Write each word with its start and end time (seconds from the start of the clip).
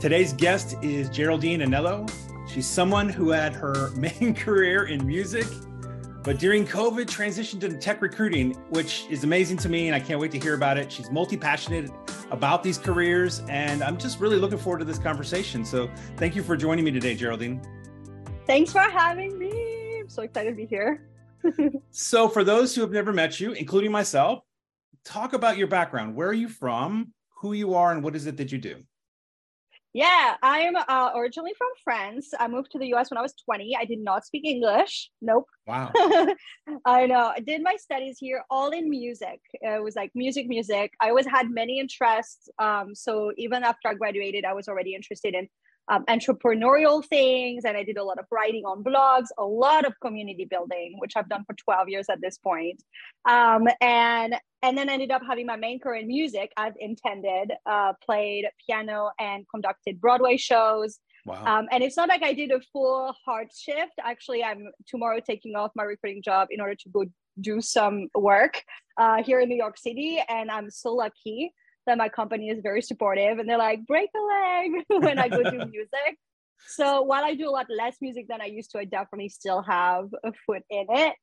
Today's 0.00 0.32
guest 0.32 0.76
is 0.80 1.08
Geraldine 1.08 1.58
Anello. 1.58 2.08
She's 2.48 2.68
someone 2.68 3.08
who 3.08 3.30
had 3.30 3.52
her 3.52 3.90
main 3.96 4.32
career 4.32 4.84
in 4.84 5.04
music, 5.04 5.44
but 6.22 6.38
during 6.38 6.64
COVID 6.64 7.06
transitioned 7.06 7.58
to 7.62 7.76
tech 7.76 8.00
recruiting, 8.00 8.52
which 8.70 9.06
is 9.10 9.24
amazing 9.24 9.56
to 9.56 9.68
me, 9.68 9.88
and 9.88 9.96
I 9.96 9.98
can't 9.98 10.20
wait 10.20 10.30
to 10.30 10.38
hear 10.38 10.54
about 10.54 10.78
it. 10.78 10.92
She's 10.92 11.10
multi 11.10 11.36
passionate 11.36 11.90
about 12.30 12.62
these 12.62 12.78
careers, 12.78 13.42
and 13.48 13.82
I'm 13.82 13.98
just 13.98 14.20
really 14.20 14.36
looking 14.36 14.58
forward 14.58 14.78
to 14.78 14.84
this 14.84 15.00
conversation. 15.00 15.64
So, 15.64 15.90
thank 16.16 16.36
you 16.36 16.44
for 16.44 16.56
joining 16.56 16.84
me 16.84 16.92
today, 16.92 17.16
Geraldine. 17.16 17.60
Thanks 18.46 18.70
for 18.70 18.82
having 18.82 19.36
me. 19.36 19.98
I'm 19.98 20.08
so 20.08 20.22
excited 20.22 20.50
to 20.50 20.56
be 20.56 20.66
here. 20.66 21.08
so, 21.90 22.28
for 22.28 22.44
those 22.44 22.72
who 22.72 22.82
have 22.82 22.92
never 22.92 23.12
met 23.12 23.40
you, 23.40 23.50
including 23.50 23.90
myself, 23.90 24.44
talk 25.04 25.32
about 25.32 25.56
your 25.56 25.66
background. 25.66 26.14
Where 26.14 26.28
are 26.28 26.32
you 26.32 26.48
from? 26.48 27.12
Who 27.40 27.52
you 27.52 27.74
are, 27.74 27.90
and 27.90 28.04
what 28.04 28.14
is 28.14 28.28
it 28.28 28.36
that 28.36 28.52
you 28.52 28.58
do? 28.58 28.84
Yeah, 29.94 30.36
I'm 30.42 30.76
uh, 30.76 31.10
originally 31.16 31.54
from 31.56 31.68
France. 31.82 32.32
I 32.38 32.46
moved 32.46 32.70
to 32.72 32.78
the 32.78 32.94
US 32.94 33.10
when 33.10 33.18
I 33.18 33.22
was 33.22 33.34
20. 33.44 33.74
I 33.78 33.84
did 33.84 34.00
not 34.00 34.24
speak 34.24 34.44
English. 34.44 35.10
Nope. 35.22 35.46
Wow. 35.66 35.90
I 36.84 37.06
know. 37.06 37.32
I 37.34 37.40
did 37.40 37.62
my 37.62 37.76
studies 37.76 38.18
here 38.20 38.44
all 38.50 38.70
in 38.70 38.90
music. 38.90 39.40
It 39.54 39.82
was 39.82 39.96
like 39.96 40.10
music, 40.14 40.46
music. 40.46 40.92
I 41.00 41.08
always 41.08 41.26
had 41.26 41.50
many 41.50 41.80
interests. 41.80 42.48
Um, 42.58 42.94
so 42.94 43.32
even 43.38 43.64
after 43.64 43.88
I 43.88 43.94
graduated, 43.94 44.44
I 44.44 44.52
was 44.52 44.68
already 44.68 44.94
interested 44.94 45.34
in 45.34 45.48
um, 45.90 46.04
entrepreneurial 46.06 47.04
things 47.04 47.64
and 47.64 47.76
i 47.76 47.82
did 47.82 47.96
a 47.96 48.04
lot 48.04 48.18
of 48.18 48.26
writing 48.30 48.64
on 48.64 48.82
blogs 48.82 49.28
a 49.38 49.44
lot 49.44 49.84
of 49.84 49.92
community 50.00 50.44
building 50.44 50.96
which 50.98 51.12
i've 51.16 51.28
done 51.28 51.44
for 51.44 51.54
12 51.54 51.88
years 51.88 52.06
at 52.10 52.20
this 52.20 52.38
point 52.38 52.82
um, 53.28 53.66
and 53.80 54.34
and 54.62 54.76
then 54.76 54.88
ended 54.88 55.10
up 55.10 55.22
having 55.26 55.46
my 55.46 55.56
main 55.56 55.78
career 55.78 56.00
in 56.00 56.08
music 56.08 56.52
as 56.56 56.72
intended 56.80 57.52
uh, 57.66 57.92
played 58.04 58.46
piano 58.66 59.10
and 59.18 59.44
conducted 59.52 60.00
broadway 60.00 60.36
shows 60.36 60.98
Wow. 61.26 61.44
Um, 61.44 61.68
and 61.70 61.84
it's 61.84 61.96
not 61.96 62.08
like 62.08 62.22
I 62.22 62.32
did 62.32 62.50
a 62.52 62.60
full 62.72 63.14
hard 63.26 63.48
shift. 63.54 63.92
Actually, 64.02 64.42
I'm 64.42 64.70
tomorrow 64.86 65.20
taking 65.20 65.56
off 65.56 65.70
my 65.76 65.82
recruiting 65.82 66.22
job 66.22 66.48
in 66.50 66.58
order 66.58 66.74
to 66.74 66.88
go 66.88 67.04
do 67.40 67.60
some 67.60 68.08
work 68.14 68.62
uh, 68.96 69.22
here 69.22 69.40
in 69.40 69.50
New 69.50 69.56
York 69.56 69.78
City. 69.78 70.22
And 70.28 70.50
I'm 70.50 70.70
so 70.70 70.94
lucky 70.94 71.52
that 71.88 71.98
my 71.98 72.08
company 72.08 72.48
is 72.48 72.60
very 72.62 72.82
supportive 72.82 73.38
and 73.38 73.48
they're 73.48 73.58
like, 73.58 73.86
break 73.86 74.10
a 74.14 74.20
leg 74.20 74.84
when 75.02 75.18
I 75.18 75.28
go 75.28 75.42
do 75.42 75.58
music. 75.72 76.18
So 76.68 77.02
while 77.02 77.24
I 77.24 77.34
do 77.34 77.48
a 77.48 77.50
lot 77.50 77.66
less 77.68 77.96
music 78.00 78.26
than 78.28 78.40
I 78.40 78.46
used 78.46 78.70
to, 78.72 78.78
I 78.78 78.84
definitely 78.84 79.28
still 79.28 79.62
have 79.62 80.06
a 80.24 80.32
foot 80.46 80.62
in 80.70 80.86
it. 80.88 81.14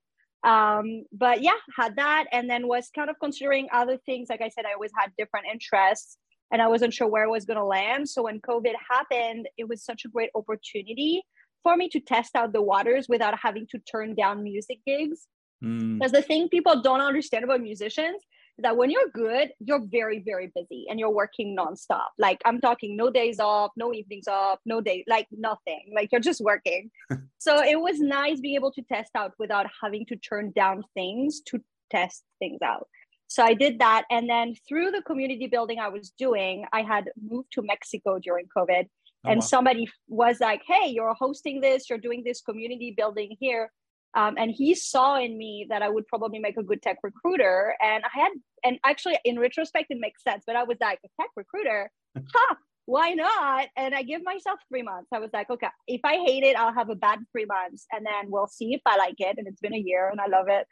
Um, 0.44 1.05
but 1.11 1.41
yeah, 1.41 1.57
had 1.75 1.95
that 1.95 2.25
and 2.31 2.49
then 2.49 2.67
was 2.67 2.89
kind 2.94 3.09
of 3.09 3.16
considering 3.19 3.67
other 3.73 3.97
things. 4.05 4.27
Like 4.30 4.41
I 4.41 4.49
said, 4.49 4.66
I 4.66 4.73
always 4.73 4.91
had 4.97 5.11
different 5.17 5.47
interests 5.52 6.17
and 6.52 6.61
I 6.61 6.67
wasn't 6.67 6.94
sure 6.94 7.07
where 7.07 7.23
I 7.23 7.27
was 7.27 7.45
going 7.45 7.57
to 7.57 7.66
land. 7.66 8.07
So 8.09 8.23
when 8.23 8.39
COVID 8.41 8.73
happened, 8.89 9.47
it 9.57 9.67
was 9.67 9.83
such 9.83 10.05
a 10.05 10.09
great 10.09 10.29
opportunity 10.35 11.23
for 11.63 11.75
me 11.75 11.89
to 11.89 12.00
test 12.00 12.35
out 12.35 12.53
the 12.53 12.61
waters 12.61 13.07
without 13.09 13.33
having 13.41 13.66
to 13.72 13.79
turn 13.79 14.13
down 14.13 14.44
music 14.44 14.79
gigs. 14.85 15.27
Mm. 15.63 15.97
Because 15.97 16.11
the 16.11 16.22
thing 16.22 16.47
people 16.50 16.81
don't 16.81 17.02
understand 17.02 17.44
about 17.44 17.61
musicians 17.61 18.22
that 18.59 18.78
when 18.78 18.89
you're 18.89 19.09
good, 19.14 19.50
you're 19.59 19.84
very, 19.86 20.20
very 20.20 20.52
busy 20.56 20.86
and 20.89 21.00
you're 21.00 21.09
working 21.09 21.56
nonstop. 21.56 22.08
Like 22.17 22.42
I'm 22.45 22.62
talking 22.62 22.95
no 22.95 23.09
days 23.09 23.39
off, 23.39 23.72
no 23.75 23.94
evenings 23.94 24.28
off, 24.28 24.59
no 24.66 24.81
day, 24.81 25.03
like 25.08 25.28
nothing. 25.31 25.92
Like 25.94 26.09
you're 26.12 26.22
just 26.22 26.41
working. 26.41 26.90
so 27.38 27.62
it 27.63 27.79
was 27.79 28.00
nice 28.00 28.40
being 28.40 28.56
able 28.56 28.72
to 28.72 28.81
test 28.84 29.12
out 29.16 29.34
without 29.40 29.68
having 29.81 30.06
to 30.07 30.16
turn 30.16 30.52
down 30.56 30.84
things 30.94 31.41
to 31.47 31.62
test 31.91 32.24
things 32.40 32.62
out. 32.62 32.88
So 33.28 33.44
I 33.44 33.53
did 33.53 33.79
that. 33.79 34.03
And 34.09 34.29
then 34.29 34.56
through 34.68 34.91
the 34.91 35.02
community 35.02 35.47
building 35.47 35.79
I 35.79 35.90
was 35.90 36.12
doing, 36.18 36.66
I 36.72 36.84
had 36.84 37.09
moved 37.22 37.52
to 37.53 37.62
Mexico 37.62 38.19
during 38.19 38.46
COVID. 38.56 38.85
Oh, 39.25 39.29
and 39.29 39.40
wow. 39.40 39.46
somebody 39.46 39.90
was 40.08 40.40
like, 40.40 40.62
hey, 40.66 40.90
you're 40.90 41.16
hosting 41.16 41.59
this, 41.59 41.90
you're 41.90 42.00
doing 42.00 42.24
this 42.24 42.41
community 42.41 42.94
building 42.96 43.35
here 43.40 43.72
um, 44.16 44.36
and 44.38 44.50
he 44.50 44.76
saw 44.76 45.20
in 45.20 45.38
me 45.38 45.68
that 45.70 45.81
I 45.81 45.90
would 45.90 46.08
probably 46.08 46.40
make 46.40 46.58
a 46.58 46.64
good 46.64 46.81
tech 46.81 46.98
recruiter. 47.03 47.76
And 47.81 48.03
I 48.06 48.20
had, 48.22 48.31
and 48.64 48.80
actually 48.86 49.20
in 49.26 49.38
retrospect, 49.38 49.88
it 49.90 49.98
makes 50.00 50.24
sense, 50.24 50.44
but 50.48 50.56
I 50.56 50.64
was 50.64 50.78
like, 50.80 51.00
a 51.06 51.22
tech 51.22 51.31
recruiter? 51.36 51.92
huh, 52.34 52.56
why 52.86 53.12
not? 53.12 53.68
And 53.76 53.94
I 53.94 54.03
give 54.03 54.24
myself 54.24 54.59
three 54.70 54.84
months. 54.84 55.09
I 55.14 55.20
was 55.20 55.31
like, 55.34 55.50
okay, 55.50 55.68
if 55.88 56.02
I 56.06 56.16
hate 56.26 56.44
it, 56.44 56.56
I'll 56.56 56.74
have 56.74 56.90
a 56.90 56.96
bad 56.96 57.20
three 57.31 57.46
months 57.46 57.86
and 57.92 58.06
then 58.06 58.31
we'll 58.31 58.48
see 58.48 58.74
if 58.74 58.81
I 58.86 58.96
like 58.96 59.16
it. 59.20 59.38
And 59.38 59.48
it's 59.48 59.59
been 59.59 59.74
a 59.74 59.78
year 59.78 60.09
and 60.09 60.22
I 60.22 60.28
love 60.28 60.47
it. 60.47 60.66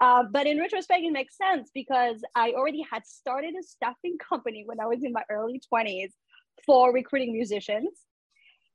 Uh, 0.00 0.24
but 0.30 0.46
in 0.46 0.58
retrospect, 0.58 1.02
it 1.02 1.12
makes 1.12 1.36
sense 1.36 1.70
because 1.72 2.22
I 2.34 2.52
already 2.52 2.84
had 2.90 3.06
started 3.06 3.54
a 3.58 3.62
staffing 3.62 4.16
company 4.28 4.64
when 4.66 4.80
I 4.80 4.86
was 4.86 5.04
in 5.04 5.12
my 5.12 5.22
early 5.30 5.60
20s 5.72 6.12
for 6.66 6.92
recruiting 6.92 7.32
musicians. 7.32 7.90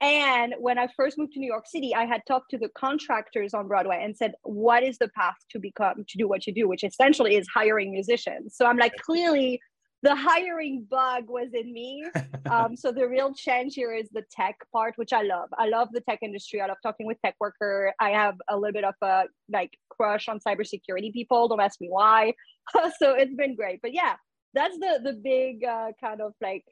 And 0.04 0.54
when 0.60 0.78
I 0.78 0.88
first 0.98 1.18
moved 1.18 1.32
to 1.34 1.40
New 1.40 1.48
York 1.48 1.66
City, 1.66 1.96
I 1.96 2.04
had 2.04 2.24
talked 2.28 2.52
to 2.52 2.58
the 2.58 2.68
contractors 2.78 3.54
on 3.54 3.70
Broadway 3.70 4.02
and 4.04 4.16
said, 4.18 4.34
What 4.44 4.84
is 4.84 4.98
the 4.98 5.08
path 5.08 5.38
to 5.52 5.60
become, 5.60 6.04
to 6.06 6.18
do 6.18 6.28
what 6.28 6.46
you 6.46 6.54
do, 6.54 6.68
which 6.68 6.84
essentially 6.84 7.38
is 7.38 7.48
hiring 7.48 7.94
musicians? 7.94 8.58
So 8.58 8.66
I'm 8.66 8.76
like, 8.76 8.94
clearly 8.98 9.62
the 10.02 10.14
hiring 10.14 10.86
bug 10.92 11.30
was 11.30 11.48
in 11.54 11.72
me. 11.74 12.06
Um, 12.52 12.76
so 12.76 12.92
the 12.92 13.08
real 13.08 13.34
change 13.34 13.74
here 13.74 13.94
is 13.94 14.10
the 14.12 14.22
tech 14.30 14.58
part, 14.74 14.96
which 14.98 15.14
I 15.14 15.22
love. 15.22 15.48
I 15.58 15.70
love 15.70 15.88
the 15.94 16.02
tech 16.02 16.20
industry. 16.22 16.60
I 16.60 16.68
love 16.68 16.76
talking 16.84 17.08
with 17.08 17.18
tech 17.24 17.36
worker. 17.40 17.94
I 18.02 18.10
have 18.10 18.36
a 18.50 18.58
little 18.58 18.74
bit 18.74 18.84
of 18.84 18.96
a 19.02 19.24
like 19.50 19.72
crush 19.90 20.28
on 20.28 20.40
cybersecurity 20.40 21.14
people. 21.14 21.48
Don't 21.48 21.62
ask 21.62 21.80
me 21.80 21.88
why. 21.90 22.34
so 23.00 23.16
it's 23.16 23.34
been 23.34 23.56
great. 23.56 23.80
But 23.82 23.94
yeah, 23.94 24.16
that's 24.54 24.78
the 24.78 25.00
the 25.02 25.14
big 25.14 25.64
uh, 25.64 25.94
kind 26.02 26.20
of 26.20 26.34
like 26.42 26.66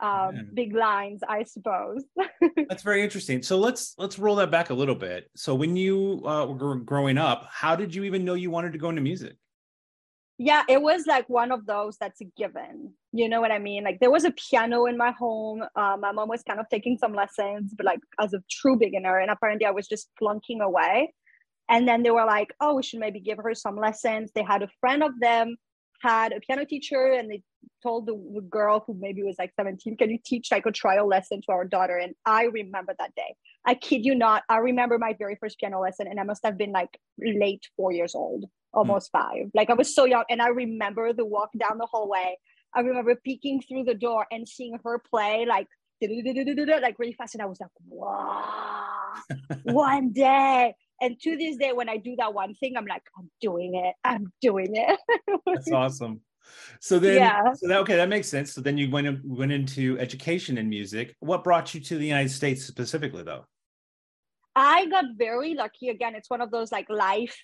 um, 0.00 0.50
big 0.54 0.74
lines, 0.74 1.22
I 1.28 1.44
suppose. 1.44 2.04
That's 2.68 2.82
very 2.82 3.02
interesting. 3.02 3.42
So 3.42 3.58
let's 3.58 3.94
let's 3.98 4.18
roll 4.18 4.36
that 4.36 4.50
back 4.50 4.70
a 4.70 4.74
little 4.74 4.94
bit. 4.94 5.30
So 5.36 5.54
when 5.54 5.76
you 5.76 6.22
uh, 6.26 6.46
were 6.46 6.76
growing 6.76 7.18
up, 7.18 7.48
how 7.50 7.76
did 7.76 7.94
you 7.94 8.04
even 8.04 8.24
know 8.24 8.34
you 8.34 8.50
wanted 8.50 8.72
to 8.72 8.78
go 8.78 8.90
into 8.90 9.02
music? 9.02 9.36
Yeah, 10.36 10.64
it 10.68 10.82
was 10.82 11.06
like 11.06 11.28
one 11.28 11.52
of 11.52 11.64
those 11.64 11.96
that's 11.96 12.20
a 12.20 12.24
given. 12.36 12.92
You 13.12 13.28
know 13.28 13.40
what 13.40 13.52
I 13.52 13.60
mean? 13.60 13.84
Like 13.84 14.00
there 14.00 14.10
was 14.10 14.24
a 14.24 14.32
piano 14.32 14.86
in 14.86 14.96
my 14.96 15.12
home. 15.12 15.62
Uh, 15.76 15.96
my 15.98 16.10
mom 16.10 16.28
was 16.28 16.42
kind 16.42 16.58
of 16.58 16.66
taking 16.68 16.98
some 16.98 17.14
lessons, 17.14 17.72
but 17.76 17.86
like 17.86 18.00
as 18.20 18.34
a 18.34 18.42
true 18.50 18.76
beginner, 18.76 19.18
and 19.18 19.30
apparently 19.30 19.66
I 19.66 19.70
was 19.70 19.86
just 19.86 20.08
flunking 20.18 20.60
away. 20.60 21.14
And 21.70 21.88
then 21.88 22.02
they 22.02 22.10
were 22.10 22.26
like, 22.26 22.52
"Oh, 22.60 22.74
we 22.74 22.82
should 22.82 23.00
maybe 23.00 23.20
give 23.20 23.38
her 23.38 23.54
some 23.54 23.76
lessons." 23.76 24.32
They 24.34 24.42
had 24.42 24.62
a 24.62 24.68
friend 24.80 25.02
of 25.04 25.12
them 25.20 25.56
had 26.04 26.32
a 26.32 26.40
piano 26.40 26.64
teacher 26.66 27.12
and 27.18 27.30
they 27.30 27.42
told 27.82 28.06
the 28.06 28.16
girl 28.50 28.84
who 28.86 28.94
maybe 29.00 29.22
was 29.22 29.36
like 29.38 29.52
17 29.56 29.96
can 29.96 30.10
you 30.10 30.18
teach 30.24 30.48
like 30.52 30.66
a 30.66 30.72
trial 30.72 31.08
lesson 31.08 31.40
to 31.42 31.52
our 31.52 31.64
daughter? 31.64 31.96
And 31.96 32.14
i 32.26 32.44
remember 32.44 32.94
that 32.98 33.14
day. 33.14 33.34
I 33.66 33.74
kid 33.74 34.04
you 34.04 34.14
not 34.14 34.42
i 34.48 34.58
remember 34.58 34.98
my 34.98 35.14
very 35.18 35.36
first 35.40 35.58
piano 35.58 35.80
lesson 35.80 36.06
and 36.06 36.20
i 36.20 36.24
must 36.24 36.42
have 36.44 36.58
been 36.58 36.72
like 36.72 36.92
late 37.18 37.64
four 37.76 37.90
years 37.92 38.14
old 38.14 38.44
almost 38.72 39.06
mm. 39.10 39.18
five. 39.18 39.44
Like 39.54 39.70
i 39.70 39.74
was 39.74 39.94
so 39.94 40.04
young 40.04 40.24
and 40.28 40.42
i 40.42 40.48
remember 40.48 41.12
the 41.12 41.24
walk 41.24 41.50
down 41.58 41.78
the 41.78 41.86
hallway. 41.86 42.36
I 42.76 42.80
remember 42.80 43.14
peeking 43.14 43.62
through 43.62 43.84
the 43.84 43.94
door 43.94 44.26
and 44.32 44.48
seeing 44.48 44.76
her 44.84 45.00
play 45.10 45.46
like 45.48 45.68
like 46.02 46.98
really 46.98 47.14
fast 47.14 47.34
and 47.34 47.42
i 47.42 47.46
was 47.46 47.60
like 47.60 47.70
wow 47.88 49.12
one 49.62 50.12
day 50.12 50.74
and 51.04 51.20
to 51.20 51.36
this 51.36 51.56
day 51.56 51.72
when 51.72 51.88
i 51.88 51.96
do 51.96 52.16
that 52.16 52.32
one 52.32 52.54
thing 52.54 52.76
i'm 52.76 52.86
like 52.86 53.02
i'm 53.18 53.30
doing 53.40 53.74
it. 53.74 53.94
I'm 54.04 54.32
doing 54.40 54.74
it. 54.74 54.98
That's 55.46 55.70
awesome. 55.70 56.20
So 56.80 56.98
then 56.98 57.16
yeah. 57.16 57.52
so 57.54 57.68
that 57.68 57.78
okay 57.80 57.96
that 57.96 58.08
makes 58.08 58.28
sense. 58.28 58.52
So 58.52 58.60
then 58.60 58.76
you 58.76 58.90
went 58.90 59.24
went 59.24 59.52
into 59.52 59.98
education 59.98 60.58
in 60.58 60.68
music. 60.68 61.14
What 61.20 61.44
brought 61.44 61.74
you 61.74 61.80
to 61.80 61.98
the 61.98 62.06
united 62.06 62.30
states 62.30 62.64
specifically 62.64 63.22
though? 63.22 63.44
I 64.56 64.86
got 64.86 65.04
very 65.16 65.54
lucky. 65.54 65.88
Again 65.88 66.14
it's 66.14 66.30
one 66.30 66.40
of 66.40 66.50
those 66.50 66.70
like 66.72 66.88
life 66.88 67.36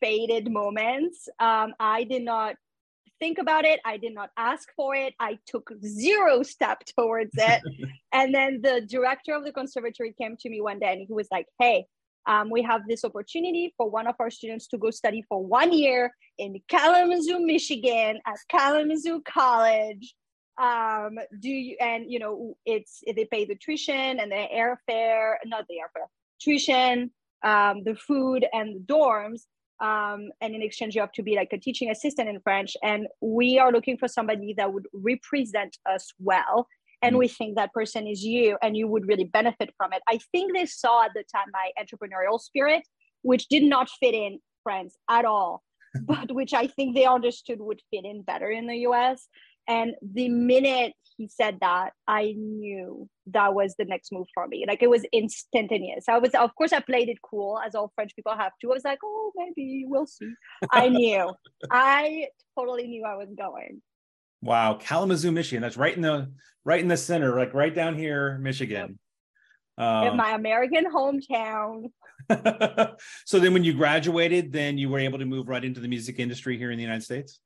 faded 0.00 0.50
moments. 0.50 1.28
Um, 1.38 1.74
i 1.78 2.04
did 2.04 2.22
not 2.22 2.56
think 3.18 3.38
about 3.38 3.64
it. 3.66 3.80
I 3.84 3.98
did 3.98 4.14
not 4.14 4.30
ask 4.36 4.66
for 4.74 4.94
it. 4.94 5.12
I 5.20 5.38
took 5.46 5.70
zero 5.84 6.42
step 6.42 6.78
towards 6.96 7.34
it. 7.36 7.60
And 8.12 8.34
then 8.34 8.60
the 8.60 8.80
director 8.80 9.34
of 9.34 9.44
the 9.44 9.52
conservatory 9.52 10.12
came 10.20 10.36
to 10.40 10.48
me 10.50 10.60
one 10.60 10.80
day 10.80 10.92
and 10.94 11.06
he 11.06 11.12
was 11.12 11.28
like 11.30 11.46
hey 11.60 11.86
um, 12.26 12.50
we 12.50 12.62
have 12.62 12.82
this 12.88 13.04
opportunity 13.04 13.72
for 13.76 13.88
one 13.88 14.06
of 14.06 14.14
our 14.20 14.30
students 14.30 14.66
to 14.68 14.78
go 14.78 14.90
study 14.90 15.24
for 15.28 15.44
one 15.44 15.72
year 15.72 16.12
in 16.38 16.60
Kalamazoo, 16.68 17.40
Michigan 17.40 18.20
at 18.26 18.36
Kalamazoo 18.50 19.22
College. 19.22 20.14
Um, 20.60 21.18
do 21.40 21.48
you, 21.48 21.76
and 21.80 22.10
you 22.10 22.18
know, 22.18 22.56
it's, 22.66 23.02
they 23.06 23.24
pay 23.24 23.46
the 23.46 23.54
tuition 23.54 24.20
and 24.20 24.30
the 24.30 24.46
airfare, 24.54 25.36
not 25.46 25.64
the 25.68 25.76
airfare, 25.76 26.06
tuition, 26.40 27.10
um, 27.42 27.82
the 27.84 27.94
food 27.94 28.46
and 28.52 28.76
the 28.76 28.80
dorms. 28.80 29.42
Um, 29.80 30.30
and 30.42 30.54
in 30.54 30.60
exchange, 30.60 30.94
you 30.94 31.00
have 31.00 31.12
to 31.12 31.22
be 31.22 31.36
like 31.36 31.54
a 31.54 31.58
teaching 31.58 31.90
assistant 31.90 32.28
in 32.28 32.38
French. 32.40 32.76
And 32.82 33.06
we 33.22 33.58
are 33.58 33.72
looking 33.72 33.96
for 33.96 34.08
somebody 34.08 34.52
that 34.58 34.70
would 34.70 34.86
represent 34.92 35.78
us 35.90 36.12
well 36.18 36.68
and 37.02 37.16
mm. 37.16 37.18
we 37.18 37.28
think 37.28 37.56
that 37.56 37.72
person 37.72 38.06
is 38.06 38.24
you 38.24 38.56
and 38.62 38.76
you 38.76 38.86
would 38.88 39.06
really 39.06 39.24
benefit 39.24 39.72
from 39.76 39.92
it. 39.92 40.02
I 40.08 40.18
think 40.32 40.54
they 40.54 40.66
saw 40.66 41.04
at 41.04 41.12
the 41.14 41.24
time 41.34 41.46
my 41.52 41.70
entrepreneurial 41.80 42.40
spirit, 42.40 42.82
which 43.22 43.48
did 43.48 43.62
not 43.62 43.88
fit 43.88 44.14
in 44.14 44.38
France 44.62 44.96
at 45.08 45.24
all, 45.24 45.62
but 46.06 46.32
which 46.32 46.54
I 46.54 46.66
think 46.66 46.94
they 46.94 47.06
understood 47.06 47.60
would 47.60 47.80
fit 47.90 48.04
in 48.04 48.22
better 48.22 48.50
in 48.50 48.66
the 48.66 48.78
US. 48.88 49.28
And 49.68 49.94
the 50.02 50.28
minute 50.28 50.94
he 51.16 51.28
said 51.28 51.58
that, 51.60 51.92
I 52.08 52.34
knew 52.36 53.08
that 53.26 53.54
was 53.54 53.74
the 53.78 53.84
next 53.84 54.10
move 54.10 54.26
for 54.32 54.48
me. 54.48 54.64
Like 54.66 54.82
it 54.82 54.90
was 54.90 55.04
instantaneous. 55.12 56.06
I 56.08 56.18
was, 56.18 56.30
of 56.32 56.54
course, 56.56 56.72
I 56.72 56.80
played 56.80 57.08
it 57.08 57.18
cool, 57.22 57.60
as 57.64 57.74
all 57.74 57.92
French 57.94 58.16
people 58.16 58.34
have 58.34 58.52
to. 58.60 58.70
I 58.70 58.74
was 58.74 58.84
like, 58.84 59.00
oh, 59.04 59.32
maybe 59.36 59.84
we'll 59.86 60.06
see. 60.06 60.32
I 60.72 60.88
knew. 60.88 61.32
I 61.70 62.28
totally 62.58 62.86
knew 62.86 63.04
I 63.04 63.16
was 63.16 63.28
going. 63.36 63.82
Wow, 64.42 64.74
Kalamazoo, 64.74 65.32
Michigan. 65.32 65.62
That's 65.62 65.76
right 65.76 65.94
in 65.94 66.02
the 66.02 66.30
right 66.64 66.80
in 66.80 66.88
the 66.88 66.96
center, 66.96 67.36
like 67.36 67.54
right 67.54 67.74
down 67.74 67.94
here, 67.94 68.38
Michigan. 68.38 68.98
Um, 69.78 70.08
in 70.08 70.16
my 70.16 70.32
American 70.32 70.84
hometown. 70.90 71.90
so 73.24 73.38
then 73.38 73.52
when 73.52 73.64
you 73.64 73.72
graduated, 73.72 74.52
then 74.52 74.78
you 74.78 74.88
were 74.88 74.98
able 74.98 75.18
to 75.18 75.24
move 75.24 75.48
right 75.48 75.64
into 75.64 75.80
the 75.80 75.88
music 75.88 76.18
industry 76.18 76.58
here 76.58 76.70
in 76.70 76.76
the 76.76 76.82
United 76.82 77.02
States? 77.02 77.40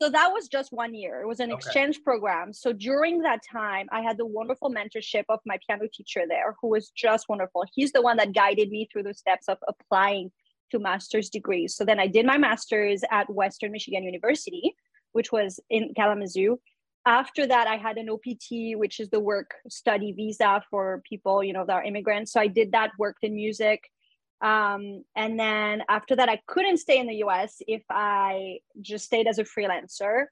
So 0.00 0.10
that 0.10 0.28
was 0.28 0.48
just 0.48 0.72
one 0.72 0.94
year. 0.94 1.22
It 1.22 1.26
was 1.26 1.40
an 1.40 1.50
okay. 1.50 1.58
exchange 1.58 2.02
program. 2.04 2.52
So 2.52 2.72
during 2.72 3.22
that 3.22 3.40
time, 3.50 3.86
I 3.90 4.02
had 4.02 4.18
the 4.18 4.26
wonderful 4.26 4.70
mentorship 4.70 5.24
of 5.28 5.40
my 5.46 5.58
piano 5.66 5.88
teacher 5.92 6.24
there, 6.28 6.54
who 6.60 6.68
was 6.68 6.90
just 6.90 7.28
wonderful. 7.28 7.64
He's 7.74 7.92
the 7.92 8.02
one 8.02 8.18
that 8.18 8.34
guided 8.34 8.70
me 8.70 8.88
through 8.92 9.04
the 9.04 9.14
steps 9.14 9.48
of 9.48 9.58
applying 9.66 10.30
to 10.70 10.78
master's 10.78 11.30
degrees. 11.30 11.74
So 11.74 11.84
then 11.84 11.98
I 11.98 12.08
did 12.08 12.26
my 12.26 12.36
master's 12.36 13.02
at 13.10 13.30
Western 13.30 13.72
Michigan 13.72 14.04
University, 14.04 14.74
which 15.16 15.32
was 15.32 15.58
in 15.70 15.92
Kalamazoo. 15.96 16.58
After 17.06 17.46
that 17.46 17.66
i 17.74 17.76
had 17.76 17.96
an 18.02 18.08
opt 18.10 18.48
which 18.82 19.00
is 19.02 19.08
the 19.10 19.20
work 19.32 19.50
study 19.68 20.10
visa 20.12 20.62
for 20.70 21.02
people 21.10 21.36
you 21.42 21.54
know 21.54 21.64
that 21.66 21.76
are 21.78 21.84
immigrants. 21.90 22.32
So 22.32 22.40
i 22.40 22.48
did 22.58 22.72
that 22.72 22.90
worked 22.98 23.24
in 23.28 23.34
music. 23.34 23.80
Um, 24.42 24.82
and 25.22 25.40
then 25.40 25.82
after 25.88 26.14
that 26.16 26.28
i 26.28 26.38
couldn't 26.52 26.78
stay 26.86 26.98
in 27.02 27.06
the 27.06 27.18
us 27.36 27.52
if 27.76 27.84
i 27.90 28.58
just 28.90 29.06
stayed 29.06 29.26
as 29.26 29.38
a 29.38 29.44
freelancer 29.44 30.26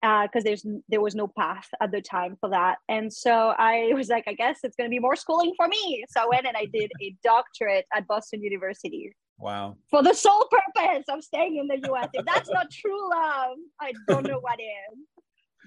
because 0.00 0.42
uh, 0.42 0.46
there's 0.46 0.64
there 0.88 1.04
was 1.06 1.14
no 1.14 1.28
path 1.28 1.68
at 1.80 1.92
the 1.92 2.00
time 2.00 2.36
for 2.40 2.48
that. 2.56 2.78
And 2.88 3.12
so 3.24 3.34
i 3.70 3.92
was 3.98 4.08
like 4.08 4.26
i 4.32 4.36
guess 4.42 4.58
it's 4.64 4.76
going 4.78 4.88
to 4.88 4.96
be 4.98 5.06
more 5.08 5.18
schooling 5.24 5.52
for 5.58 5.68
me. 5.68 5.82
So 6.12 6.16
i 6.22 6.26
went 6.34 6.46
and 6.46 6.56
i 6.56 6.66
did 6.78 6.90
a 7.06 7.08
doctorate 7.32 7.86
at 7.96 8.06
boston 8.06 8.42
university 8.50 9.04
wow 9.42 9.76
for 9.90 10.02
the 10.02 10.14
sole 10.14 10.48
purpose 10.50 11.04
of 11.08 11.22
staying 11.22 11.56
in 11.56 11.66
the 11.66 11.90
us 11.90 12.08
if 12.14 12.24
that's 12.24 12.48
not 12.50 12.70
true 12.70 13.10
love 13.10 13.56
i 13.80 13.92
don't 14.08 14.26
know 14.26 14.38
what 14.38 14.58
is 14.60 14.98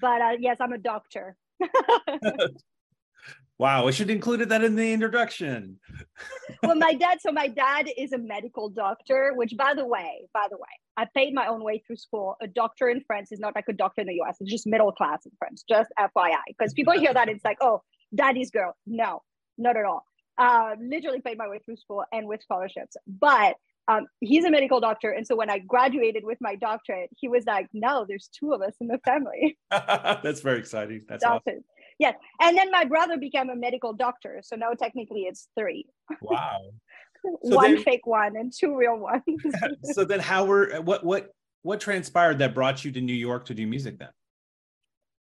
but 0.00 0.20
uh, 0.20 0.36
yes, 0.38 0.58
I'm 0.60 0.72
a 0.72 0.78
doctor. 0.78 1.36
wow, 3.58 3.86
I 3.86 3.90
should 3.90 4.08
have 4.08 4.16
included 4.16 4.48
that 4.50 4.62
in 4.62 4.76
the 4.76 4.92
introduction. 4.92 5.78
well, 6.62 6.76
my 6.76 6.94
dad, 6.94 7.18
so 7.20 7.32
my 7.32 7.48
dad 7.48 7.88
is 7.96 8.12
a 8.12 8.18
medical 8.18 8.68
doctor, 8.68 9.32
which 9.34 9.56
by 9.56 9.74
the 9.74 9.86
way, 9.86 10.28
by 10.34 10.46
the 10.50 10.56
way, 10.56 10.68
I 10.96 11.06
paid 11.14 11.34
my 11.34 11.46
own 11.46 11.62
way 11.62 11.82
through 11.86 11.96
school. 11.96 12.36
A 12.42 12.46
doctor 12.46 12.88
in 12.88 13.02
France 13.06 13.32
is 13.32 13.40
not 13.40 13.54
like 13.54 13.66
a 13.68 13.72
doctor 13.72 14.02
in 14.02 14.08
the 14.08 14.20
US. 14.22 14.36
It's 14.40 14.50
just 14.50 14.66
middle 14.66 14.92
class 14.92 15.24
in 15.24 15.32
France, 15.38 15.64
just 15.68 15.90
FYI. 15.98 16.36
Because 16.48 16.74
people 16.74 16.98
hear 16.98 17.14
that, 17.14 17.28
it's 17.28 17.44
like, 17.44 17.58
oh, 17.60 17.82
daddy's 18.14 18.50
girl. 18.50 18.76
No, 18.86 19.22
not 19.58 19.76
at 19.76 19.84
all. 19.84 20.04
Uh, 20.38 20.76
literally 20.80 21.20
paid 21.20 21.38
my 21.38 21.48
way 21.48 21.58
through 21.64 21.76
school 21.76 22.04
and 22.12 22.26
with 22.26 22.42
scholarships. 22.42 22.96
But 23.06 23.56
um, 23.88 24.06
he's 24.20 24.44
a 24.44 24.50
medical 24.50 24.80
doctor. 24.80 25.10
And 25.10 25.26
so 25.26 25.36
when 25.36 25.48
I 25.48 25.58
graduated 25.58 26.24
with 26.24 26.38
my 26.40 26.56
doctorate, 26.56 27.10
he 27.16 27.28
was 27.28 27.44
like, 27.46 27.68
no, 27.72 28.04
there's 28.06 28.28
two 28.38 28.52
of 28.52 28.60
us 28.60 28.74
in 28.80 28.88
the 28.88 28.98
family. 29.04 29.56
That's 29.70 30.40
very 30.40 30.58
exciting. 30.58 31.04
That's 31.08 31.24
awesome. 31.24 31.64
Yes. 31.98 32.14
And 32.40 32.56
then 32.56 32.70
my 32.70 32.84
brother 32.84 33.16
became 33.16 33.48
a 33.48 33.56
medical 33.56 33.92
doctor. 33.92 34.40
So 34.42 34.56
now 34.56 34.72
technically 34.72 35.22
it's 35.22 35.48
three. 35.58 35.86
Wow. 36.20 36.58
So 37.24 37.56
one 37.56 37.74
then, 37.74 37.82
fake 37.82 38.06
one 38.06 38.36
and 38.36 38.52
two 38.56 38.76
real 38.76 38.98
ones. 38.98 39.22
so 39.82 40.04
then 40.04 40.20
how 40.20 40.44
were, 40.44 40.80
what, 40.82 41.04
what, 41.04 41.32
what 41.62 41.80
transpired 41.80 42.38
that 42.38 42.54
brought 42.54 42.84
you 42.84 42.92
to 42.92 43.00
New 43.00 43.14
York 43.14 43.46
to 43.46 43.54
do 43.54 43.66
music 43.66 43.98
then? 43.98 44.10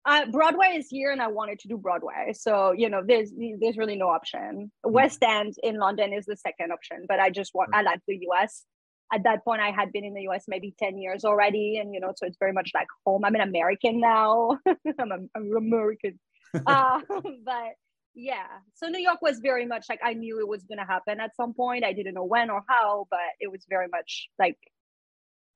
Uh, 0.08 0.26
Broadway 0.28 0.78
is 0.78 0.88
here, 0.90 1.12
and 1.12 1.22
I 1.22 1.28
wanted 1.28 1.60
to 1.60 1.68
do 1.68 1.78
Broadway. 1.78 2.32
So 2.34 2.72
you 2.72 2.90
know, 2.90 3.02
there's 3.06 3.32
there's 3.60 3.78
really 3.78 3.98
no 3.98 4.08
option. 4.08 4.72
Mm-hmm. 4.86 4.92
West 4.94 5.22
End 5.22 5.54
in 5.62 5.78
London 5.78 6.14
is 6.14 6.26
the 6.26 6.38
second 6.38 6.72
option, 6.72 7.06
but 7.08 7.20
I 7.20 7.30
just 7.30 7.54
want 7.54 7.72
I 7.74 7.82
like 7.82 8.00
the 8.08 8.18
US. 8.32 8.64
At 9.14 9.24
that 9.24 9.44
point, 9.46 9.62
I 9.62 9.72
had 9.72 9.92
been 9.92 10.04
in 10.06 10.14
the 10.14 10.28
US 10.30 10.46
maybe 10.48 10.74
ten 10.80 10.98
years 10.98 11.26
already, 11.26 11.78
and 11.78 11.94
you 11.94 12.00
know, 12.00 12.14
so 12.16 12.26
it's 12.26 12.38
very 12.40 12.54
much 12.54 12.72
like 12.74 12.88
home. 13.06 13.26
I'm 13.26 13.36
an 13.36 13.42
American 13.42 14.00
now. 14.00 14.58
I'm, 15.00 15.12
a, 15.12 15.18
I'm 15.36 15.56
American, 15.56 16.20
uh, 16.66 17.02
but 17.46 17.74
yeah. 18.16 18.48
So 18.76 18.88
New 18.88 19.02
York 19.02 19.22
was 19.22 19.40
very 19.40 19.66
much 19.66 19.88
like 19.90 20.00
I 20.02 20.14
knew 20.14 20.40
it 20.40 20.48
was 20.48 20.64
going 20.64 20.80
to 20.80 20.86
happen 20.86 21.20
at 21.20 21.36
some 21.36 21.54
point. 21.54 21.84
I 21.84 21.92
didn't 21.92 22.14
know 22.14 22.24
when 22.24 22.50
or 22.50 22.64
how, 22.70 23.08
but 23.12 23.20
it 23.42 23.52
was 23.52 23.66
very 23.70 23.88
much 23.90 24.30
like 24.40 24.58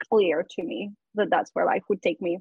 clear 0.09 0.45
to 0.57 0.63
me 0.63 0.91
that 1.15 1.29
that's 1.29 1.51
where 1.53 1.65
life 1.65 1.83
would 1.87 2.01
take 2.01 2.21
me. 2.21 2.39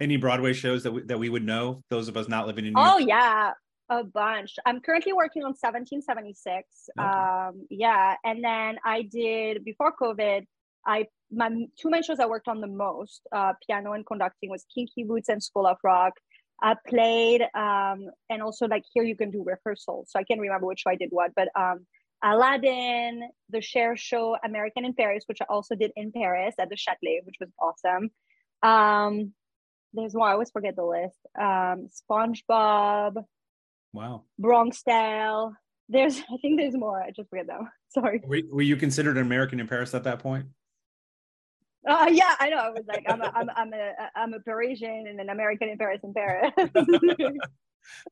Any 0.00 0.16
Broadway 0.16 0.52
shows 0.52 0.84
that 0.84 0.92
we, 0.92 1.02
that 1.02 1.18
we 1.18 1.28
would 1.28 1.44
know? 1.44 1.82
Those 1.90 2.08
of 2.08 2.16
us 2.16 2.28
not 2.28 2.46
living 2.46 2.66
in 2.66 2.72
New 2.72 2.80
York. 2.80 2.94
Oh 2.94 2.98
yeah, 2.98 3.52
a 3.90 4.04
bunch. 4.04 4.54
I'm 4.64 4.80
currently 4.80 5.12
working 5.12 5.42
on 5.42 5.54
1776. 5.58 6.90
Okay. 6.98 7.08
Um, 7.08 7.66
yeah, 7.70 8.14
and 8.24 8.44
then 8.44 8.78
I 8.84 9.02
did 9.02 9.64
before 9.64 9.92
COVID. 10.00 10.44
I 10.86 11.06
my 11.30 11.48
two 11.78 11.90
main 11.90 12.02
shows 12.02 12.20
I 12.20 12.26
worked 12.26 12.48
on 12.48 12.60
the 12.60 12.66
most, 12.66 13.22
uh, 13.32 13.52
piano 13.66 13.92
and 13.92 14.06
conducting, 14.06 14.50
was 14.50 14.64
Kinky 14.74 15.04
Boots 15.04 15.28
and 15.28 15.42
School 15.42 15.66
of 15.66 15.76
Rock. 15.82 16.14
I 16.62 16.74
played, 16.86 17.42
um, 17.54 18.06
and 18.30 18.42
also 18.42 18.66
like 18.66 18.84
here 18.92 19.04
you 19.04 19.16
can 19.16 19.30
do 19.30 19.44
rehearsals. 19.44 20.10
So 20.10 20.18
I 20.18 20.24
can't 20.24 20.40
remember 20.40 20.66
which 20.66 20.80
show 20.80 20.90
I 20.90 20.96
did 20.96 21.10
what, 21.10 21.32
but 21.36 21.48
um, 21.54 21.86
Aladdin, 22.22 23.28
the 23.50 23.60
Cher 23.60 23.96
Show, 23.96 24.36
American 24.44 24.84
in 24.84 24.94
Paris, 24.94 25.24
which 25.26 25.38
I 25.40 25.46
also 25.48 25.74
did 25.74 25.92
in 25.94 26.10
Paris 26.12 26.54
at 26.58 26.68
the 26.68 26.76
Châtelet, 26.76 27.24
which 27.24 27.36
was 27.40 27.50
awesome. 27.60 28.10
Um, 28.62 29.32
there's 29.92 30.14
more. 30.14 30.28
I 30.28 30.32
always 30.32 30.50
forget 30.50 30.76
the 30.76 30.84
list. 30.84 31.18
Um, 31.38 31.88
SpongeBob. 32.10 33.24
Wow. 33.92 34.24
Bronx 34.38 34.82
Tale. 34.82 35.54
There's, 35.88 36.18
I 36.32 36.36
think 36.42 36.58
there's 36.58 36.76
more. 36.76 37.02
I 37.02 37.10
just 37.10 37.30
forget 37.30 37.46
them. 37.46 37.68
Sorry. 37.90 38.22
Were, 38.24 38.40
were 38.50 38.62
you 38.62 38.76
considered 38.76 39.16
an 39.16 39.22
American 39.22 39.60
in 39.60 39.66
Paris 39.66 39.94
at 39.94 40.04
that 40.04 40.18
point? 40.18 40.46
Uh, 41.86 42.06
yeah, 42.10 42.34
I 42.38 42.50
know. 42.50 42.58
I 42.58 42.70
was 42.70 42.84
like, 42.86 43.04
I'm 43.08 43.22
a, 43.22 43.32
I'm, 43.34 43.50
I'm 43.56 43.72
a, 43.72 43.92
I'm 44.14 44.34
a 44.34 44.40
Parisian 44.40 45.06
and 45.08 45.20
an 45.20 45.30
American 45.30 45.70
in 45.70 45.78
Paris 45.78 46.00
in 46.02 46.12
Paris. 46.12 46.52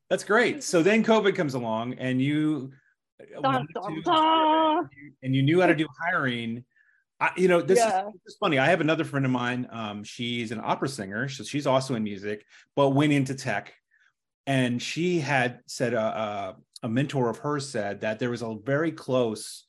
That's 0.09 0.25
great. 0.25 0.63
So 0.63 0.83
then 0.83 1.05
COVID 1.05 1.35
comes 1.35 1.53
along, 1.53 1.95
and 1.95 2.23
you, 2.23 2.73
dun, 3.43 3.67
dun, 3.75 4.03
dun. 4.03 4.89
and 5.23 5.35
you 5.35 5.43
knew 5.43 5.61
how 5.61 5.67
to 5.67 5.75
do 5.75 5.87
hiring 6.01 6.65
I, 7.19 7.31
you 7.37 7.49
know, 7.49 7.63
this, 7.63 7.79
yeah. 7.79 8.09
is, 8.09 8.13
this, 8.25 8.35
is, 8.35 8.37
funny. 8.39 8.59
I 8.59 8.67
have 8.67 8.81
another 8.81 9.05
friend 9.05 9.25
of 9.25 9.33
mine. 9.33 9.67
Um, 9.71 10.05
she's 10.05 10.53
an 10.53 10.61
opera 10.63 10.89
singer. 10.89 11.29
So 11.29 11.45
she's 11.45 11.67
also 11.67 11.95
in 11.95 12.05
music, 12.05 12.45
but 12.75 12.91
went 12.91 13.13
into 13.13 13.35
tech. 13.35 13.73
And 14.47 14.81
she 14.81 15.19
had 15.19 15.61
said 15.67 15.95
a, 15.95 16.01
uh, 16.01 16.03
uh, 16.03 16.53
a 16.83 16.89
mentor 16.89 17.31
of 17.31 17.39
hers 17.39 17.69
said 17.69 18.03
that 18.03 18.19
there 18.19 18.31
was 18.31 18.43
a 18.43 18.55
very 18.65 18.93
close 18.93 19.65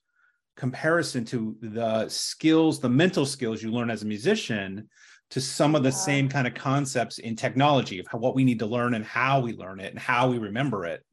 comparison 0.57 1.23
to 1.25 1.55
the 1.61 2.09
skills, 2.09 2.79
the 2.79 2.89
mental 2.89 3.25
skills 3.25 3.63
you 3.63 3.71
learn 3.71 3.89
as 3.89 4.03
a 4.03 4.05
musician, 4.05 4.89
to 5.29 5.41
some 5.41 5.75
of 5.75 5.83
the 5.83 5.89
yeah. 5.89 5.95
same 5.95 6.29
kind 6.29 6.47
of 6.47 6.53
concepts 6.53 7.19
in 7.19 7.35
technology 7.35 7.99
of 7.99 8.07
how, 8.07 8.17
what 8.17 8.35
we 8.35 8.43
need 8.43 8.59
to 8.59 8.65
learn 8.65 8.93
and 8.93 9.05
how 9.05 9.39
we 9.39 9.53
learn 9.53 9.79
it 9.79 9.91
and 9.91 9.99
how 9.99 10.29
we 10.29 10.37
remember 10.37 10.85
it. 10.85 11.03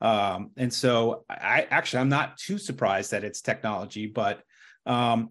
Um, 0.00 0.50
and 0.56 0.72
so 0.72 1.24
I 1.28 1.66
actually 1.70 2.00
I'm 2.00 2.08
not 2.08 2.38
too 2.38 2.58
surprised 2.58 3.10
that 3.10 3.24
it's 3.24 3.42
technology, 3.42 4.06
but 4.06 4.42
um, 4.86 5.28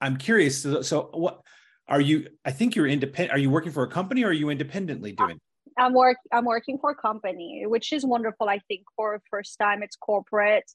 I'm 0.00 0.16
curious. 0.16 0.62
So, 0.62 0.82
so, 0.82 1.10
what 1.12 1.40
are 1.88 2.00
you? 2.00 2.28
I 2.44 2.52
think 2.52 2.76
you're 2.76 2.86
independent. 2.86 3.32
Are 3.32 3.38
you 3.38 3.50
working 3.50 3.72
for 3.72 3.82
a 3.82 3.88
company 3.88 4.24
or 4.24 4.28
are 4.28 4.32
you 4.32 4.50
independently 4.50 5.12
doing? 5.12 5.38
I'm 5.78 5.92
work. 5.92 6.16
I'm 6.32 6.44
working 6.44 6.78
for 6.78 6.90
a 6.90 6.94
company, 6.94 7.64
which 7.66 7.92
is 7.92 8.04
wonderful. 8.04 8.48
I 8.48 8.58
think 8.68 8.82
for 8.96 9.20
first 9.30 9.58
time, 9.58 9.82
it's 9.82 9.96
corporate. 9.96 10.70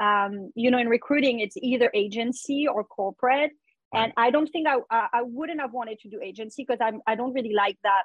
Um, 0.00 0.50
you 0.54 0.70
know, 0.70 0.78
in 0.78 0.88
recruiting, 0.88 1.40
it's 1.40 1.56
either 1.58 1.90
agency 1.94 2.66
or 2.66 2.84
corporate. 2.84 3.52
Right. 3.94 4.04
And 4.04 4.12
I 4.16 4.30
don't 4.30 4.46
think 4.48 4.66
I 4.68 4.78
I 4.90 5.22
wouldn't 5.22 5.60
have 5.60 5.72
wanted 5.72 6.00
to 6.00 6.08
do 6.08 6.20
agency 6.22 6.64
because 6.66 6.80
I'm 6.80 7.00
I 7.06 7.14
don't 7.14 7.32
really 7.32 7.54
like 7.54 7.78
that 7.82 8.02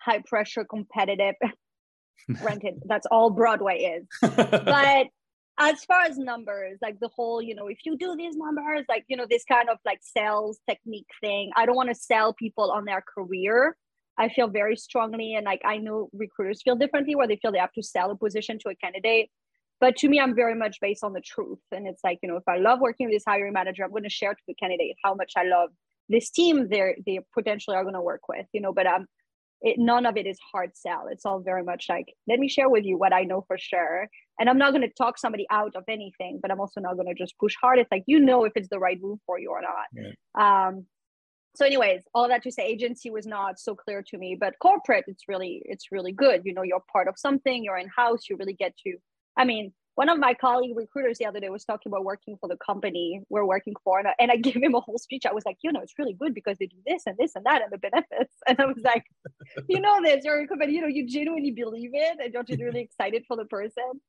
high 0.00 0.22
pressure 0.26 0.64
competitive. 0.64 1.34
Granted, 2.42 2.80
that's 2.86 3.06
all 3.10 3.30
Broadway 3.30 4.00
is, 4.00 4.06
but 4.20 5.06
as 5.58 5.84
far 5.84 6.02
as 6.02 6.18
numbers 6.18 6.78
like 6.82 6.98
the 7.00 7.08
whole 7.08 7.40
you 7.40 7.54
know 7.54 7.66
if 7.66 7.78
you 7.84 7.96
do 7.96 8.14
these 8.16 8.36
numbers 8.36 8.84
like 8.88 9.04
you 9.08 9.16
know 9.16 9.26
this 9.28 9.44
kind 9.44 9.68
of 9.70 9.78
like 9.86 10.00
sales 10.02 10.58
technique 10.68 11.06
thing 11.20 11.50
i 11.56 11.64
don't 11.64 11.76
want 11.76 11.88
to 11.88 11.94
sell 11.94 12.32
people 12.34 12.70
on 12.70 12.84
their 12.84 13.02
career. 13.02 13.76
I 14.18 14.30
feel 14.30 14.48
very 14.48 14.76
strongly 14.76 15.34
and 15.34 15.44
like 15.44 15.60
i 15.64 15.76
know 15.76 16.08
recruiters 16.12 16.62
feel 16.62 16.76
differently 16.76 17.14
where 17.14 17.28
they 17.28 17.36
feel 17.36 17.52
they 17.52 17.58
have 17.58 17.72
to 17.72 17.82
sell 17.82 18.10
a 18.10 18.16
position 18.16 18.58
to 18.60 18.70
a 18.70 18.74
candidate. 18.74 19.30
But 19.78 19.96
to 19.98 20.08
me 20.08 20.18
i'm 20.18 20.34
very 20.34 20.54
much 20.54 20.78
based 20.80 21.04
on 21.04 21.12
the 21.12 21.20
truth 21.20 21.58
and 21.70 21.86
it's 21.86 22.02
like 22.02 22.18
you 22.22 22.28
know 22.28 22.36
if 22.36 22.48
i 22.48 22.56
love 22.56 22.80
working 22.80 23.06
with 23.06 23.14
this 23.14 23.24
hiring 23.26 23.52
manager 23.52 23.84
i'm 23.84 23.90
going 23.90 24.04
to 24.04 24.08
share 24.10 24.34
to 24.34 24.46
the 24.48 24.54
candidate 24.54 24.96
how 25.04 25.14
much 25.14 25.32
i 25.36 25.44
love 25.44 25.70
this 26.08 26.30
team 26.30 26.68
they're 26.70 26.96
they 27.04 27.20
potentially 27.34 27.76
are 27.76 27.82
going 27.82 27.94
to 27.94 28.00
work 28.00 28.22
with 28.28 28.46
you 28.52 28.60
know 28.60 28.72
but 28.72 28.86
um 28.86 29.06
it, 29.62 29.78
none 29.78 30.06
of 30.06 30.16
it 30.16 30.26
is 30.26 30.38
hard 30.52 30.76
sell. 30.76 31.06
It's 31.10 31.24
all 31.24 31.40
very 31.40 31.62
much 31.62 31.86
like 31.88 32.14
let 32.28 32.38
me 32.38 32.48
share 32.48 32.68
with 32.68 32.84
you 32.84 32.98
what 32.98 33.12
i 33.12 33.22
know 33.22 33.44
for 33.46 33.58
sure. 33.58 34.08
And 34.38 34.48
i'm 34.48 34.58
not 34.58 34.72
going 34.72 34.82
to 34.82 34.94
talk 34.94 35.18
somebody 35.18 35.46
out 35.50 35.74
of 35.76 35.84
anything 35.88 36.38
but 36.40 36.50
i'm 36.50 36.60
also 36.60 36.80
not 36.80 36.94
going 36.94 37.08
to 37.08 37.14
just 37.14 37.38
push 37.38 37.54
hard. 37.60 37.78
It's 37.78 37.90
like 37.90 38.04
you 38.06 38.20
know 38.20 38.44
if 38.44 38.52
it's 38.56 38.68
the 38.68 38.78
right 38.78 39.00
move 39.00 39.18
for 39.26 39.38
you 39.38 39.50
or 39.50 39.62
not. 39.62 39.86
Yeah. 39.92 40.68
um 40.68 40.86
so 41.54 41.64
anyways 41.64 42.02
all 42.14 42.28
that 42.28 42.42
to 42.42 42.52
say 42.52 42.64
agency 42.66 43.10
was 43.10 43.26
not 43.26 43.58
so 43.58 43.74
clear 43.74 44.02
to 44.08 44.18
me 44.18 44.36
but 44.38 44.54
corporate 44.60 45.04
it's 45.06 45.24
really 45.28 45.62
it's 45.64 45.90
really 45.90 46.12
good. 46.12 46.42
You 46.44 46.54
know 46.54 46.62
you're 46.62 46.84
part 46.92 47.08
of 47.08 47.14
something 47.16 47.64
you're 47.64 47.78
in 47.78 47.88
house 47.88 48.28
you 48.28 48.36
really 48.36 48.54
get 48.54 48.76
to 48.84 48.96
i 49.36 49.44
mean 49.44 49.72
one 49.96 50.10
of 50.10 50.18
my 50.18 50.34
colleague 50.34 50.76
recruiters 50.76 51.18
the 51.18 51.26
other 51.26 51.40
day 51.40 51.48
was 51.48 51.64
talking 51.64 51.90
about 51.90 52.04
working 52.04 52.36
for 52.40 52.48
the 52.48 52.56
company 52.56 53.20
we're 53.28 53.44
working 53.44 53.74
for 53.82 53.98
and 53.98 54.08
I, 54.08 54.14
and 54.20 54.30
I 54.30 54.36
gave 54.46 54.56
him 54.56 54.74
a 54.74 54.80
whole 54.80 54.98
speech 54.98 55.24
i 55.26 55.32
was 55.32 55.44
like 55.44 55.58
you 55.62 55.72
know 55.72 55.80
it's 55.80 55.98
really 55.98 56.12
good 56.12 56.34
because 56.34 56.58
they 56.58 56.66
do 56.66 56.76
this 56.86 57.02
and 57.06 57.16
this 57.18 57.34
and 57.34 57.44
that 57.44 57.62
and 57.62 57.72
the 57.72 57.78
benefits 57.78 58.34
and 58.46 58.60
i 58.60 58.66
was 58.66 58.82
like 58.84 59.04
you 59.68 59.80
know 59.80 60.00
this 60.02 60.24
you're 60.24 60.40
a 60.40 60.46
company 60.52 60.72
you 60.72 60.80
know 60.80 60.86
you 60.86 61.08
genuinely 61.08 61.50
believe 61.50 61.90
it 61.92 62.18
and 62.22 62.32
you're 62.32 62.44
genuinely 62.44 62.82
excited 62.82 63.24
for 63.26 63.36
the 63.36 63.46
person 63.46 64.00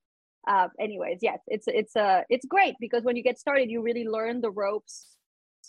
uh, 0.48 0.67
anyways 0.79 1.20
yes 1.22 1.39
it's 1.48 1.67
it's 1.67 1.96
uh 1.96 2.22
it's 2.29 2.46
great 2.46 2.75
because 2.79 3.03
when 3.03 3.15
you 3.15 3.24
get 3.24 3.39
started 3.39 3.70
you 3.70 3.82
really 3.82 4.08
learn 4.08 4.39
the 4.39 4.51
ropes 4.51 5.08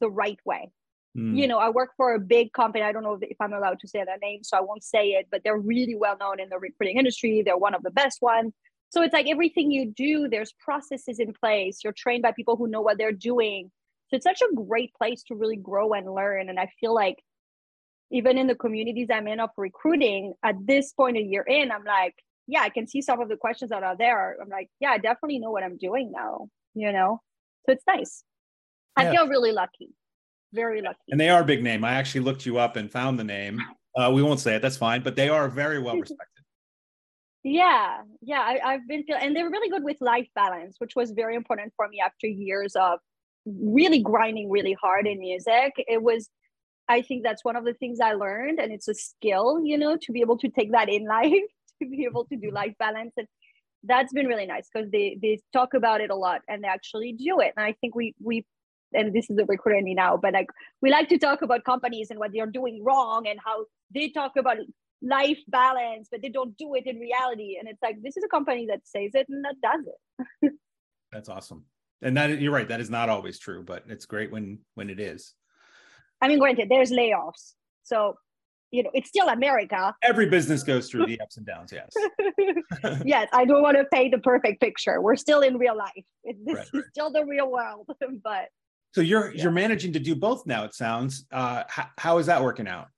the 0.01 0.09
right 0.09 0.39
way 0.45 0.71
Mm. 1.17 1.37
You 1.37 1.47
know, 1.47 1.59
I 1.59 1.71
work 1.71 1.91
for 1.97 2.15
a 2.15 2.19
big 2.19 2.53
company. 2.53 2.85
I 2.85 2.93
don't 2.93 3.03
know 3.03 3.19
if 3.21 3.37
I'm 3.41 3.53
allowed 3.53 3.81
to 3.81 3.89
say 3.89 4.05
that 4.05 4.21
name, 4.21 4.45
so 4.45 4.57
I 4.57 4.61
won't 4.61 4.85
say 4.85 5.09
it, 5.11 5.27
but 5.31 5.43
they're 5.43 5.59
really 5.59 5.97
well 5.97 6.17
known 6.19 6.39
in 6.39 6.49
the 6.49 6.59
recruiting 6.59 6.99
industry. 6.99 7.43
They're 7.45 7.57
one 7.57 7.75
of 7.75 7.83
the 7.83 7.91
best 7.91 8.21
ones. 8.21 8.53
So 8.91 9.03
it's 9.03 9.13
like 9.13 9.27
everything 9.29 9.71
you 9.71 9.87
do, 9.87 10.29
there's 10.29 10.53
processes 10.53 11.19
in 11.19 11.33
place. 11.33 11.81
You're 11.85 11.93
trained 11.93 12.23
by 12.23 12.33
people 12.33 12.57
who 12.57 12.69
know 12.69 12.81
what 12.81 12.99
they're 12.99 13.13
doing. 13.13 13.71
So 14.09 14.17
it's 14.17 14.25
such 14.25 14.41
a 14.41 14.55
great 14.55 14.93
place 14.95 15.23
to 15.25 15.35
really 15.35 15.57
grow 15.57 15.93
and 15.93 16.13
learn. 16.13 16.49
And 16.49 16.59
I 16.59 16.71
feel 16.81 16.95
like 16.95 17.17
even 18.11 18.39
in 18.39 18.47
the 18.47 18.55
communities 18.55 19.09
I'm 19.13 19.29
in 19.29 19.41
of 19.41 19.51
recruiting, 19.57 20.33
at 20.43 20.55
this 20.65 20.93
point 20.93 21.19
a 21.19 21.23
year 21.23 21.43
in, 21.43 21.71
I'm 21.71 21.85
like, 21.85 22.15
yeah, 22.47 22.63
I 22.63 22.71
can 22.71 22.87
see 22.87 23.03
some 23.03 23.21
of 23.21 23.29
the 23.29 23.37
questions 23.37 23.71
that 23.71 23.83
are 23.83 23.97
there. 23.97 24.39
I'm 24.41 24.49
like, 24.49 24.69
yeah, 24.81 24.91
I 24.91 24.99
definitely 24.99 25.39
know 25.39 25.51
what 25.51 25.63
I'm 25.63 25.77
doing 25.77 26.11
now, 26.11 26.49
you 26.75 26.91
know? 26.91 27.21
So 27.67 27.73
it's 27.73 27.85
nice. 27.87 28.25
I 28.97 29.11
feel 29.11 29.29
really 29.29 29.53
lucky 29.53 29.91
very 30.53 30.81
lucky. 30.83 30.99
And 31.09 31.21
they 31.21 31.29
are 31.29 31.43
a 31.43 31.45
big 31.45 31.63
name. 31.63 31.85
I 31.85 31.95
actually 31.95 32.23
looked 32.23 32.47
you 32.47 32.59
up 32.59 32.77
and 32.77 32.91
found 32.91 33.19
the 33.19 33.25
name. 33.25 33.61
Uh, 33.97 34.11
we 34.13 34.23
won't 34.23 34.41
say 34.41 34.57
it. 34.57 34.63
That's 34.63 34.77
fine. 34.77 35.03
But 35.03 35.17
they 35.17 35.29
are 35.29 35.49
very 35.49 35.79
well 35.79 35.97
respected. 35.97 36.27
yeah, 37.43 37.99
yeah. 38.21 38.59
I, 38.65 38.73
have 38.73 38.89
been 38.89 39.05
feeling 39.05 39.23
and 39.23 39.37
they're 39.37 39.51
really 39.51 39.71
good 39.71 39.85
with 39.85 39.99
life 40.01 40.29
balance, 40.35 40.77
which 40.79 40.97
was 40.97 41.13
very 41.13 41.35
important 41.35 41.73
for 41.77 41.89
me 41.89 42.01
after 42.05 42.27
years 42.27 42.75
of 42.77 42.99
really 43.47 44.01
grinding 44.01 44.51
really 44.51 44.77
hard 44.81 45.07
in 45.07 45.19
music. 45.19 45.73
It 45.77 46.03
was. 46.03 46.29
I 46.91 47.03
think 47.03 47.23
that's 47.23 47.45
one 47.45 47.55
of 47.55 47.67
the 47.67 47.75
things 47.75 48.01
I 48.01 48.15
learned, 48.15 48.59
and 48.59 48.73
it's 48.73 48.89
a 48.89 48.95
skill, 48.95 49.61
you 49.63 49.77
know, 49.77 49.99
to 50.01 50.13
be 50.13 50.23
able 50.23 50.39
to 50.39 50.49
take 50.49 50.73
that 50.73 50.89
in 50.89 51.05
life, 51.09 51.33
to 51.83 51.89
be 51.89 52.05
able 52.05 52.25
to 52.27 52.37
do 52.37 52.51
life 52.51 52.75
balance, 52.79 53.13
and 53.17 53.27
that's 53.85 54.13
been 54.13 54.27
really 54.27 54.47
nice 54.47 54.69
because 54.73 54.91
they 54.91 55.19
they 55.23 55.41
talk 55.53 55.75
about 55.75 56.01
it 56.01 56.11
a 56.11 56.15
lot 56.17 56.41
and 56.49 56.65
they 56.65 56.69
actually 56.69 57.13
do 57.13 57.41
it. 57.41 57.53
And 57.57 57.65
I 57.65 57.75
think 57.81 57.95
we 57.95 58.15
we 58.23 58.45
and 58.93 59.13
this 59.15 59.29
is 59.29 59.37
the 59.37 59.45
recruiter 59.45 59.79
in 59.79 59.85
me 59.85 59.95
now, 59.95 60.17
but 60.17 60.33
like 60.33 60.49
we 60.81 60.91
like 60.91 61.09
to 61.11 61.19
talk 61.19 61.43
about 61.43 61.65
companies 61.65 62.11
and 62.11 62.19
what 62.19 62.33
they're 62.33 62.47
doing 62.47 62.83
wrong 62.83 63.27
and 63.29 63.39
how 63.45 63.67
they 63.95 64.09
talk 64.09 64.33
about 64.37 64.57
life 65.03 65.39
balance, 65.49 66.09
but 66.11 66.23
they 66.23 66.29
don't 66.29 66.57
do 66.57 66.75
it 66.75 66.87
in 66.87 66.99
reality. 66.99 67.57
And 67.59 67.69
it's 67.69 67.83
like 67.83 68.03
this 68.03 68.17
is 68.17 68.25
a 68.25 68.29
company 68.29 68.67
that 68.67 68.81
says 68.85 69.11
it 69.15 69.27
and 69.29 69.45
that 69.45 69.57
does 69.63 69.87
it. 69.87 70.53
That's 71.13 71.29
awesome. 71.29 71.65
And 72.03 72.17
that 72.17 72.41
you're 72.41 72.53
right, 72.53 72.69
that 72.69 72.81
is 72.81 72.91
not 72.91 73.09
always 73.09 73.39
true, 73.39 73.63
but 73.65 73.85
it's 73.89 74.07
great 74.07 74.31
when 74.31 74.59
when 74.75 74.91
it 74.91 75.01
is. 75.01 75.35
I 76.21 76.29
mean, 76.29 76.39
granted, 76.39 76.69
there's 76.69 76.91
layoffs. 76.91 77.55
So 77.83 78.17
you 78.71 78.83
know, 78.83 78.91
it's 78.93 79.09
still 79.09 79.29
America. 79.29 79.95
Every 80.03 80.29
business 80.29 80.63
goes 80.63 80.91
through 80.91 81.07
the 81.07 81.21
ups 81.21 81.39
and 81.39 81.47
downs. 81.47 81.73
Yes. 81.73 81.89
yes, 83.05 83.29
I 83.33 83.45
don't 83.47 83.63
want 83.63 83.79
to 83.79 83.85
paint 83.93 84.13
the 84.13 84.19
perfect 84.19 84.61
picture. 84.61 85.01
We're 85.01 85.17
still 85.17 85.41
in 85.41 85.57
real 85.57 85.77
life. 85.77 86.05
This 86.25 86.37
right, 86.55 86.65
is 86.65 86.71
right. 86.75 86.85
still 86.93 87.11
the 87.11 87.25
real 87.25 87.51
world, 87.51 87.89
but 88.23 88.49
so 88.95 89.01
you're 89.01 89.33
yeah. 89.33 89.43
you're 89.43 89.53
managing 89.53 89.93
to 89.95 89.99
do 89.99 90.15
both 90.15 90.47
now. 90.47 90.65
It 90.65 90.75
sounds. 90.75 91.25
Uh, 91.33 91.65
how, 91.69 91.87
how 91.97 92.19
is 92.19 92.27
that 92.27 92.43
working 92.43 92.69
out? 92.69 92.89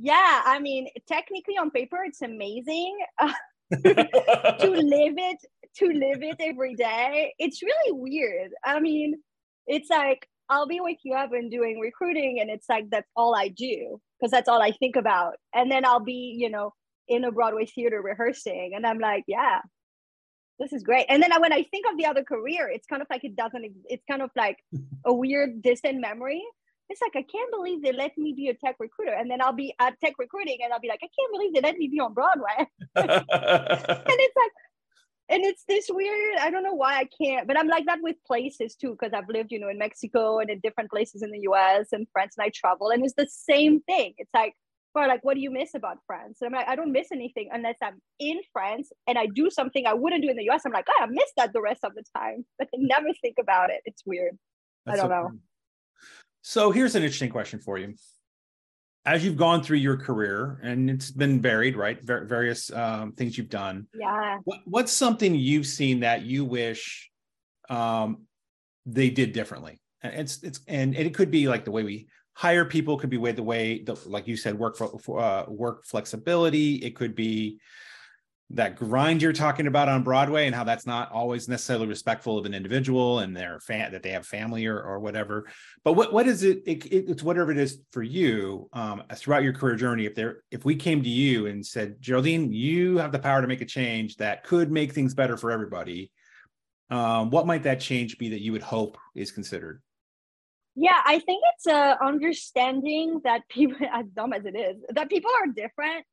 Yeah, 0.00 0.42
I 0.44 0.60
mean, 0.60 0.88
technically 1.08 1.56
on 1.58 1.70
paper, 1.70 1.98
it's 2.04 2.22
amazing. 2.22 2.98
Uh, 3.18 3.32
to 3.72 4.70
live 4.70 5.14
it, 5.18 5.38
to 5.78 5.86
live 5.86 6.22
it 6.22 6.36
every 6.38 6.76
day, 6.76 7.34
it's 7.38 7.62
really 7.62 7.92
weird. 7.92 8.52
I 8.64 8.78
mean, 8.78 9.20
it's 9.66 9.90
like 9.90 10.28
I'll 10.48 10.68
be 10.68 10.80
waking 10.80 11.14
up 11.14 11.32
and 11.32 11.50
doing 11.50 11.80
recruiting, 11.80 12.38
and 12.40 12.48
it's 12.48 12.68
like 12.68 12.88
that's 12.90 13.10
all 13.16 13.34
I 13.34 13.48
do 13.48 14.00
because 14.18 14.30
that's 14.30 14.48
all 14.48 14.62
I 14.62 14.70
think 14.70 14.94
about. 14.94 15.34
And 15.52 15.70
then 15.70 15.84
I'll 15.84 16.00
be, 16.00 16.36
you 16.38 16.48
know, 16.48 16.74
in 17.08 17.24
a 17.24 17.32
Broadway 17.32 17.66
theater 17.66 18.00
rehearsing, 18.00 18.74
and 18.76 18.86
I'm 18.86 19.00
like, 19.00 19.24
yeah, 19.26 19.62
this 20.60 20.72
is 20.72 20.82
great. 20.84 21.06
And 21.08 21.20
then 21.20 21.30
when 21.40 21.52
I 21.52 21.64
think 21.64 21.86
of 21.90 21.98
the 21.98 22.06
other 22.06 22.22
career, 22.22 22.68
it's 22.72 22.86
kind 22.86 23.02
of 23.02 23.08
like 23.10 23.24
it 23.24 23.34
doesn't, 23.34 23.64
it's 23.88 24.04
kind 24.08 24.22
of 24.22 24.30
like 24.36 24.58
a 25.04 25.12
weird 25.12 25.60
distant 25.60 26.00
memory. 26.00 26.44
It's 26.88 27.00
like, 27.02 27.16
I 27.16 27.22
can't 27.22 27.50
believe 27.50 27.82
they 27.82 27.92
let 27.92 28.16
me 28.16 28.32
be 28.32 28.48
a 28.48 28.54
tech 28.54 28.76
recruiter. 28.78 29.12
And 29.12 29.30
then 29.30 29.42
I'll 29.42 29.52
be 29.52 29.74
at 29.78 30.00
tech 30.00 30.14
recruiting 30.18 30.58
and 30.62 30.72
I'll 30.72 30.80
be 30.80 30.88
like, 30.88 31.00
I 31.02 31.08
can't 31.08 31.32
believe 31.32 31.54
they 31.54 31.60
let 31.60 31.76
me 31.76 31.88
be 31.88 32.00
on 32.00 32.14
Broadway. 32.14 32.46
and 32.96 33.06
it's 33.16 34.36
like, 34.36 34.52
and 35.30 35.44
it's 35.44 35.64
this 35.68 35.90
weird, 35.90 36.38
I 36.40 36.50
don't 36.50 36.62
know 36.62 36.72
why 36.72 36.98
I 36.98 37.08
can't, 37.22 37.46
but 37.46 37.58
I'm 37.58 37.68
like 37.68 37.84
that 37.84 37.98
with 38.00 38.16
places 38.26 38.74
too, 38.74 38.96
because 38.98 39.12
I've 39.12 39.28
lived, 39.28 39.52
you 39.52 39.60
know, 39.60 39.68
in 39.68 39.76
Mexico 39.76 40.38
and 40.38 40.48
in 40.48 40.60
different 40.60 40.90
places 40.90 41.22
in 41.22 41.30
the 41.30 41.40
US 41.50 41.88
and 41.92 42.06
France 42.12 42.36
and 42.38 42.46
I 42.46 42.50
travel. 42.54 42.88
And 42.88 43.04
it's 43.04 43.14
the 43.14 43.28
same 43.28 43.80
thing. 43.80 44.14
It's 44.16 44.32
like, 44.32 44.54
or 44.94 45.06
like 45.06 45.24
what 45.24 45.34
do 45.34 45.40
you 45.40 45.50
miss 45.50 45.74
about 45.74 45.98
france 46.06 46.38
and 46.40 46.48
i'm 46.48 46.58
like 46.58 46.68
i 46.68 46.74
don't 46.74 46.92
miss 46.92 47.08
anything 47.12 47.48
unless 47.52 47.76
i'm 47.82 48.00
in 48.18 48.38
france 48.52 48.90
and 49.06 49.16
i 49.16 49.26
do 49.26 49.50
something 49.50 49.86
i 49.86 49.94
wouldn't 49.94 50.22
do 50.22 50.28
in 50.28 50.36
the 50.36 50.48
us 50.50 50.62
i'm 50.64 50.72
like 50.72 50.86
oh, 50.88 51.02
i 51.04 51.06
miss 51.06 51.30
that 51.36 51.52
the 51.52 51.60
rest 51.60 51.84
of 51.84 51.94
the 51.94 52.02
time 52.16 52.44
but 52.58 52.68
i 52.74 52.78
never 52.78 53.08
think 53.22 53.36
about 53.40 53.70
it 53.70 53.80
it's 53.84 54.02
weird 54.04 54.36
That's 54.86 54.98
i 54.98 55.02
don't 55.02 55.10
so 55.10 55.28
know 55.28 55.38
so 56.48 56.70
here's 56.70 56.94
an 56.94 57.02
interesting 57.02 57.28
question 57.28 57.58
for 57.58 57.76
you. 57.76 57.92
As 59.04 59.22
you've 59.22 59.36
gone 59.36 59.62
through 59.62 59.76
your 59.76 59.98
career 59.98 60.58
and 60.62 60.88
it's 60.88 61.10
been 61.10 61.42
varied 61.42 61.76
right? 61.76 62.02
Various 62.02 62.72
um, 62.72 63.12
things 63.12 63.36
you've 63.36 63.50
done. 63.50 63.86
Yeah. 63.92 64.38
What, 64.44 64.60
what's 64.64 64.90
something 64.90 65.34
you've 65.34 65.66
seen 65.66 66.00
that 66.00 66.22
you 66.22 66.46
wish 66.46 67.10
um, 67.68 68.22
they 68.86 69.10
did 69.10 69.34
differently? 69.34 69.78
And 70.02 70.14
it's 70.14 70.42
it's 70.42 70.60
and, 70.66 70.96
and 70.96 71.06
it 71.06 71.12
could 71.12 71.30
be 71.30 71.48
like 71.48 71.66
the 71.66 71.70
way 71.70 71.82
we 71.82 72.08
hire 72.32 72.64
people 72.64 72.96
could 72.96 73.10
be 73.10 73.18
way 73.18 73.32
the 73.32 73.42
way 73.42 73.82
the, 73.82 73.98
like 74.06 74.26
you 74.26 74.38
said 74.38 74.58
work 74.58 74.78
for, 74.78 75.20
uh, 75.20 75.44
work 75.48 75.84
flexibility. 75.84 76.76
It 76.76 76.96
could 76.96 77.14
be 77.14 77.60
that 78.50 78.76
grind 78.76 79.20
you're 79.20 79.32
talking 79.32 79.66
about 79.66 79.88
on 79.88 80.02
broadway 80.02 80.46
and 80.46 80.54
how 80.54 80.64
that's 80.64 80.86
not 80.86 81.12
always 81.12 81.48
necessarily 81.48 81.86
respectful 81.86 82.38
of 82.38 82.46
an 82.46 82.54
individual 82.54 83.18
and 83.18 83.36
their 83.36 83.60
fan 83.60 83.92
that 83.92 84.02
they 84.02 84.10
have 84.10 84.26
family 84.26 84.64
or, 84.66 84.80
or 84.80 84.98
whatever 84.98 85.46
but 85.84 85.92
what 85.92 86.12
what 86.12 86.26
is 86.26 86.42
it, 86.42 86.62
it, 86.64 86.84
it 86.86 87.04
it's 87.08 87.22
whatever 87.22 87.50
it 87.50 87.58
is 87.58 87.82
for 87.92 88.02
you 88.02 88.68
um, 88.72 89.02
throughout 89.14 89.42
your 89.42 89.52
career 89.52 89.76
journey 89.76 90.06
if 90.06 90.14
there 90.14 90.42
if 90.50 90.64
we 90.64 90.74
came 90.74 91.02
to 91.02 91.10
you 91.10 91.46
and 91.46 91.64
said 91.64 91.96
geraldine 92.00 92.50
you 92.50 92.96
have 92.96 93.12
the 93.12 93.18
power 93.18 93.42
to 93.42 93.48
make 93.48 93.60
a 93.60 93.66
change 93.66 94.16
that 94.16 94.44
could 94.44 94.72
make 94.72 94.92
things 94.92 95.14
better 95.14 95.36
for 95.36 95.50
everybody 95.50 96.10
um, 96.90 97.30
what 97.30 97.46
might 97.46 97.64
that 97.64 97.80
change 97.80 98.16
be 98.16 98.30
that 98.30 98.40
you 98.40 98.52
would 98.52 98.62
hope 98.62 98.96
is 99.14 99.30
considered 99.30 99.82
yeah, 100.80 101.02
I 101.04 101.18
think 101.18 101.42
it's 101.56 101.66
a 101.66 101.98
understanding 102.00 103.20
that 103.24 103.42
people, 103.48 103.76
as 103.92 104.06
dumb 104.14 104.32
as 104.32 104.44
it 104.44 104.54
is, 104.54 104.76
that 104.90 105.08
people 105.08 105.30
are 105.42 105.48
different. 105.48 106.06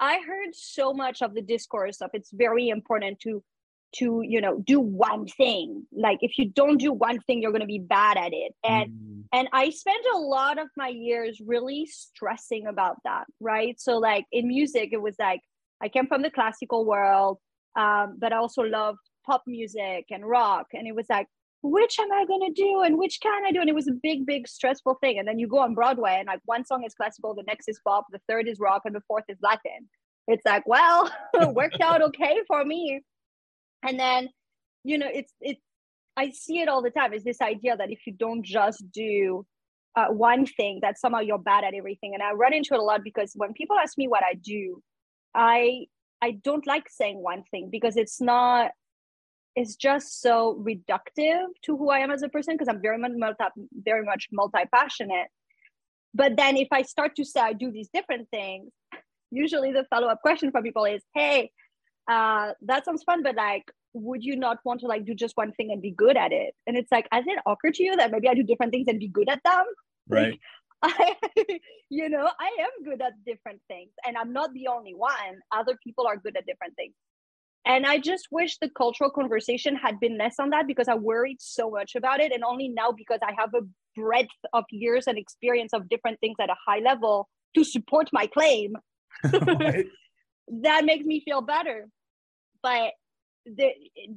I 0.00 0.20
heard 0.26 0.54
so 0.54 0.92
much 0.92 1.22
of 1.22 1.34
the 1.34 1.42
discourse 1.42 2.00
of 2.00 2.10
it's 2.14 2.30
very 2.32 2.68
important 2.68 3.20
to 3.20 3.42
to 3.92 4.22
you 4.24 4.40
know 4.40 4.58
do 4.58 4.80
one 4.80 5.26
thing. 5.26 5.86
Like 5.92 6.18
if 6.22 6.38
you 6.38 6.48
don't 6.48 6.78
do 6.78 6.92
one 6.92 7.20
thing 7.20 7.42
you're 7.42 7.52
going 7.52 7.60
to 7.60 7.66
be 7.66 7.78
bad 7.78 8.16
at 8.16 8.32
it. 8.32 8.54
And 8.64 8.90
mm. 8.90 9.22
and 9.32 9.48
i 9.52 9.70
spent 9.70 10.04
a 10.14 10.18
lot 10.18 10.58
of 10.58 10.68
my 10.76 10.88
years 10.88 11.40
really 11.44 11.86
stressing 11.86 12.66
about 12.66 12.96
that 13.04 13.24
right? 13.40 13.80
So 13.80 13.98
like 13.98 14.24
in 14.32 14.48
music 14.48 14.90
it 14.92 15.02
was 15.02 15.16
like 15.18 15.40
i 15.82 15.88
came 15.88 16.06
from 16.06 16.22
the 16.22 16.30
classical 16.30 16.84
world 16.84 17.38
um, 17.76 18.16
but 18.18 18.32
i 18.32 18.36
also 18.36 18.62
loved 18.62 18.98
pop 19.30 19.42
music 19.46 20.06
and 20.10 20.28
rock. 20.28 20.66
And 20.72 20.86
it 20.86 20.94
was 20.94 21.06
like 21.08 21.26
which 21.62 21.98
am 21.98 22.10
I 22.12 22.24
going 22.24 22.46
to 22.46 22.52
do 22.52 22.82
and 22.82 22.98
which 22.98 23.20
can 23.20 23.44
I 23.44 23.52
do? 23.52 23.60
And 23.60 23.68
it 23.68 23.74
was 23.74 23.88
a 23.88 23.92
big, 23.92 24.24
big 24.24 24.48
stressful 24.48 24.96
thing. 25.00 25.18
And 25.18 25.28
then 25.28 25.38
you 25.38 25.46
go 25.46 25.58
on 25.58 25.74
Broadway 25.74 26.16
and 26.18 26.26
like 26.26 26.40
one 26.44 26.64
song 26.64 26.84
is 26.84 26.94
classical, 26.94 27.34
the 27.34 27.42
next 27.42 27.68
is 27.68 27.80
pop, 27.86 28.06
the 28.10 28.20
third 28.28 28.48
is 28.48 28.58
rock, 28.58 28.82
and 28.84 28.94
the 28.94 29.02
fourth 29.06 29.24
is 29.28 29.38
Latin. 29.42 29.88
It's 30.26 30.44
like, 30.46 30.66
well, 30.66 31.10
worked 31.52 31.80
out 31.80 32.02
okay 32.02 32.38
for 32.46 32.64
me. 32.64 33.02
And 33.82 33.98
then, 33.98 34.30
you 34.84 34.96
know, 34.98 35.08
it's, 35.12 35.32
it's, 35.40 35.60
I 36.16 36.30
see 36.30 36.60
it 36.60 36.68
all 36.68 36.82
the 36.82 36.90
time 36.90 37.12
is 37.12 37.24
this 37.24 37.40
idea 37.40 37.76
that 37.76 37.90
if 37.90 38.06
you 38.06 38.12
don't 38.12 38.44
just 38.44 38.84
do 38.92 39.46
uh, 39.96 40.06
one 40.06 40.46
thing, 40.46 40.80
that 40.82 40.98
somehow 40.98 41.20
you're 41.20 41.38
bad 41.38 41.64
at 41.64 41.74
everything. 41.74 42.14
And 42.14 42.22
I 42.22 42.32
run 42.32 42.54
into 42.54 42.74
it 42.74 42.80
a 42.80 42.82
lot 42.82 43.02
because 43.04 43.32
when 43.34 43.52
people 43.52 43.76
ask 43.78 43.98
me 43.98 44.08
what 44.08 44.22
I 44.22 44.34
do, 44.34 44.82
I 45.34 45.86
I 46.22 46.32
don't 46.32 46.66
like 46.66 46.88
saying 46.88 47.22
one 47.22 47.44
thing 47.50 47.70
because 47.70 47.96
it's 47.96 48.20
not 48.20 48.72
is 49.56 49.76
just 49.76 50.20
so 50.20 50.62
reductive 50.64 51.46
to 51.62 51.76
who 51.76 51.90
I 51.90 51.98
am 51.98 52.10
as 52.10 52.22
a 52.22 52.28
person 52.28 52.54
because 52.54 52.68
I'm 52.68 52.80
very 52.80 52.98
much 52.98 53.12
multi, 53.16 53.44
very 53.84 54.04
much 54.04 54.28
multi 54.32 54.64
passionate. 54.72 55.28
But 56.14 56.36
then 56.36 56.56
if 56.56 56.68
I 56.72 56.82
start 56.82 57.16
to 57.16 57.24
say 57.24 57.40
I 57.40 57.52
do 57.52 57.70
these 57.70 57.88
different 57.92 58.28
things, 58.30 58.70
usually 59.30 59.72
the 59.72 59.84
follow 59.90 60.08
up 60.08 60.20
question 60.22 60.50
from 60.50 60.62
people 60.62 60.84
is, 60.84 61.02
"Hey, 61.14 61.50
uh, 62.08 62.52
that 62.62 62.84
sounds 62.84 63.02
fun, 63.02 63.22
but 63.22 63.36
like, 63.36 63.70
would 63.92 64.24
you 64.24 64.36
not 64.36 64.58
want 64.64 64.80
to 64.80 64.86
like 64.86 65.04
do 65.04 65.14
just 65.14 65.36
one 65.36 65.52
thing 65.52 65.72
and 65.72 65.82
be 65.82 65.90
good 65.90 66.16
at 66.16 66.32
it?" 66.32 66.54
And 66.66 66.76
it's 66.76 66.90
like, 66.90 67.06
is 67.14 67.24
it 67.26 67.38
awkward 67.46 67.74
to 67.74 67.82
you 67.82 67.96
that 67.96 68.10
maybe 68.10 68.28
I 68.28 68.34
do 68.34 68.42
different 68.42 68.72
things 68.72 68.86
and 68.88 68.98
be 68.98 69.08
good 69.08 69.28
at 69.28 69.42
them? 69.44 69.64
Right. 70.08 70.30
Like, 70.32 70.40
I, 70.82 71.14
you 71.90 72.08
know, 72.08 72.30
I 72.40 72.56
am 72.60 72.84
good 72.84 73.02
at 73.02 73.12
different 73.26 73.60
things, 73.68 73.90
and 74.06 74.16
I'm 74.16 74.32
not 74.32 74.52
the 74.54 74.68
only 74.68 74.94
one. 74.94 75.40
Other 75.52 75.78
people 75.84 76.06
are 76.06 76.16
good 76.16 76.36
at 76.36 76.46
different 76.46 76.74
things. 76.74 76.94
And 77.66 77.86
I 77.86 77.98
just 77.98 78.28
wish 78.30 78.56
the 78.58 78.70
cultural 78.70 79.10
conversation 79.10 79.76
had 79.76 80.00
been 80.00 80.16
less 80.16 80.36
on 80.40 80.50
that 80.50 80.66
because 80.66 80.88
I 80.88 80.94
worried 80.94 81.36
so 81.40 81.70
much 81.70 81.94
about 81.94 82.20
it. 82.20 82.32
And 82.32 82.42
only 82.42 82.68
now 82.68 82.90
because 82.90 83.20
I 83.22 83.32
have 83.38 83.50
a 83.54 83.66
breadth 83.94 84.28
of 84.52 84.64
years 84.70 85.06
and 85.06 85.18
experience 85.18 85.72
of 85.72 85.88
different 85.88 86.20
things 86.20 86.36
at 86.40 86.48
a 86.48 86.56
high 86.66 86.78
level 86.78 87.28
to 87.54 87.64
support 87.64 88.08
my 88.12 88.26
claim, 88.26 88.76
that 89.22 90.84
makes 90.84 91.04
me 91.04 91.20
feel 91.20 91.42
better. 91.42 91.88
But 92.62 92.92
the, 93.44 93.70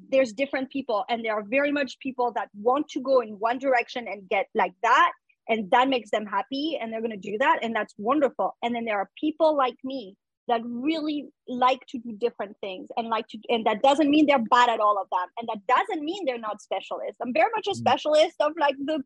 there's 0.09 0.33
different 0.33 0.69
people, 0.69 1.05
and 1.09 1.23
there 1.23 1.33
are 1.33 1.43
very 1.43 1.71
much 1.71 1.99
people 1.99 2.31
that 2.35 2.49
want 2.55 2.89
to 2.89 3.01
go 3.01 3.21
in 3.21 3.39
one 3.39 3.57
direction 3.57 4.07
and 4.07 4.27
get 4.29 4.47
like 4.55 4.73
that. 4.83 5.11
And 5.49 5.69
that 5.71 5.89
makes 5.89 6.09
them 6.11 6.25
happy, 6.25 6.77
and 6.79 6.91
they're 6.91 7.01
going 7.01 7.11
to 7.11 7.17
do 7.17 7.37
that. 7.39 7.59
And 7.61 7.75
that's 7.75 7.93
wonderful. 7.97 8.55
And 8.63 8.73
then 8.73 8.85
there 8.85 8.97
are 8.97 9.09
people 9.19 9.57
like 9.57 9.75
me 9.83 10.15
that 10.47 10.61
really 10.65 11.29
like 11.47 11.85
to 11.87 11.97
do 11.99 12.13
different 12.13 12.55
things 12.59 12.89
and 12.97 13.07
like 13.07 13.27
to 13.27 13.37
and 13.49 13.65
that 13.65 13.81
doesn't 13.81 14.09
mean 14.09 14.25
they're 14.25 14.39
bad 14.39 14.69
at 14.69 14.79
all 14.79 15.01
of 15.01 15.07
them. 15.09 15.29
And 15.37 15.49
that 15.49 15.77
doesn't 15.77 16.03
mean 16.03 16.25
they're 16.25 16.37
not 16.37 16.61
specialists. 16.61 17.17
I'm 17.21 17.33
very 17.33 17.49
much 17.55 17.67
a 17.67 17.71
mm. 17.71 17.75
specialist 17.75 18.35
of 18.39 18.53
like 18.59 18.75
the 18.83 19.03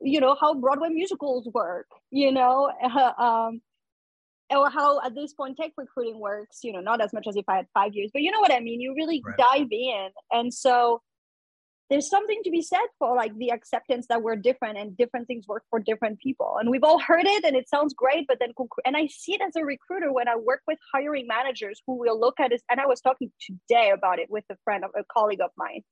you 0.00 0.20
know 0.20 0.36
how 0.40 0.54
broadway 0.54 0.88
musicals 0.88 1.48
work 1.54 1.86
you 2.10 2.32
know? 2.32 2.72
Um 3.18 3.60
or 4.50 4.68
how 4.68 5.00
at 5.00 5.14
this 5.14 5.32
point 5.32 5.56
tech 5.56 5.70
recruiting 5.78 6.20
works 6.20 6.58
you 6.62 6.72
know 6.72 6.80
not 6.80 7.00
as 7.00 7.12
much 7.14 7.26
as 7.26 7.36
if 7.36 7.44
i 7.48 7.56
had 7.56 7.66
five 7.72 7.94
years 7.94 8.10
but 8.12 8.20
you 8.20 8.30
know 8.30 8.40
what 8.40 8.52
i 8.52 8.60
mean? 8.60 8.80
You 8.80 8.94
really 8.94 9.22
right. 9.24 9.36
dive 9.38 9.68
in. 9.70 10.08
And 10.30 10.52
so 10.52 11.00
there's 11.92 12.08
something 12.08 12.40
to 12.42 12.50
be 12.50 12.62
said 12.62 12.86
for 12.98 13.14
like 13.14 13.36
the 13.36 13.50
acceptance 13.50 14.06
that 14.08 14.22
we're 14.22 14.34
different 14.34 14.78
and 14.78 14.96
different 14.96 15.26
things 15.26 15.46
work 15.46 15.62
for 15.68 15.78
different 15.78 16.18
people. 16.20 16.56
And 16.58 16.70
we've 16.70 16.82
all 16.82 16.98
heard 16.98 17.26
it 17.26 17.44
and 17.44 17.54
it 17.54 17.68
sounds 17.68 17.92
great 17.92 18.26
but 18.26 18.38
then 18.40 18.52
and 18.86 18.96
i 18.96 19.06
see 19.08 19.34
it 19.34 19.42
as 19.46 19.56
a 19.56 19.64
recruiter 19.64 20.10
when 20.10 20.26
i 20.26 20.36
work 20.36 20.62
with 20.66 20.78
hiring 20.94 21.26
managers 21.26 21.82
who 21.86 21.98
will 21.98 22.18
look 22.18 22.40
at 22.40 22.50
it 22.52 22.62
and 22.70 22.80
i 22.80 22.86
was 22.86 23.00
talking 23.00 23.30
today 23.40 23.90
about 23.90 24.18
it 24.18 24.30
with 24.30 24.44
a 24.50 24.56
friend 24.64 24.84
of 24.84 24.90
a 24.96 25.04
colleague 25.12 25.40
of 25.42 25.50
mine. 25.56 25.82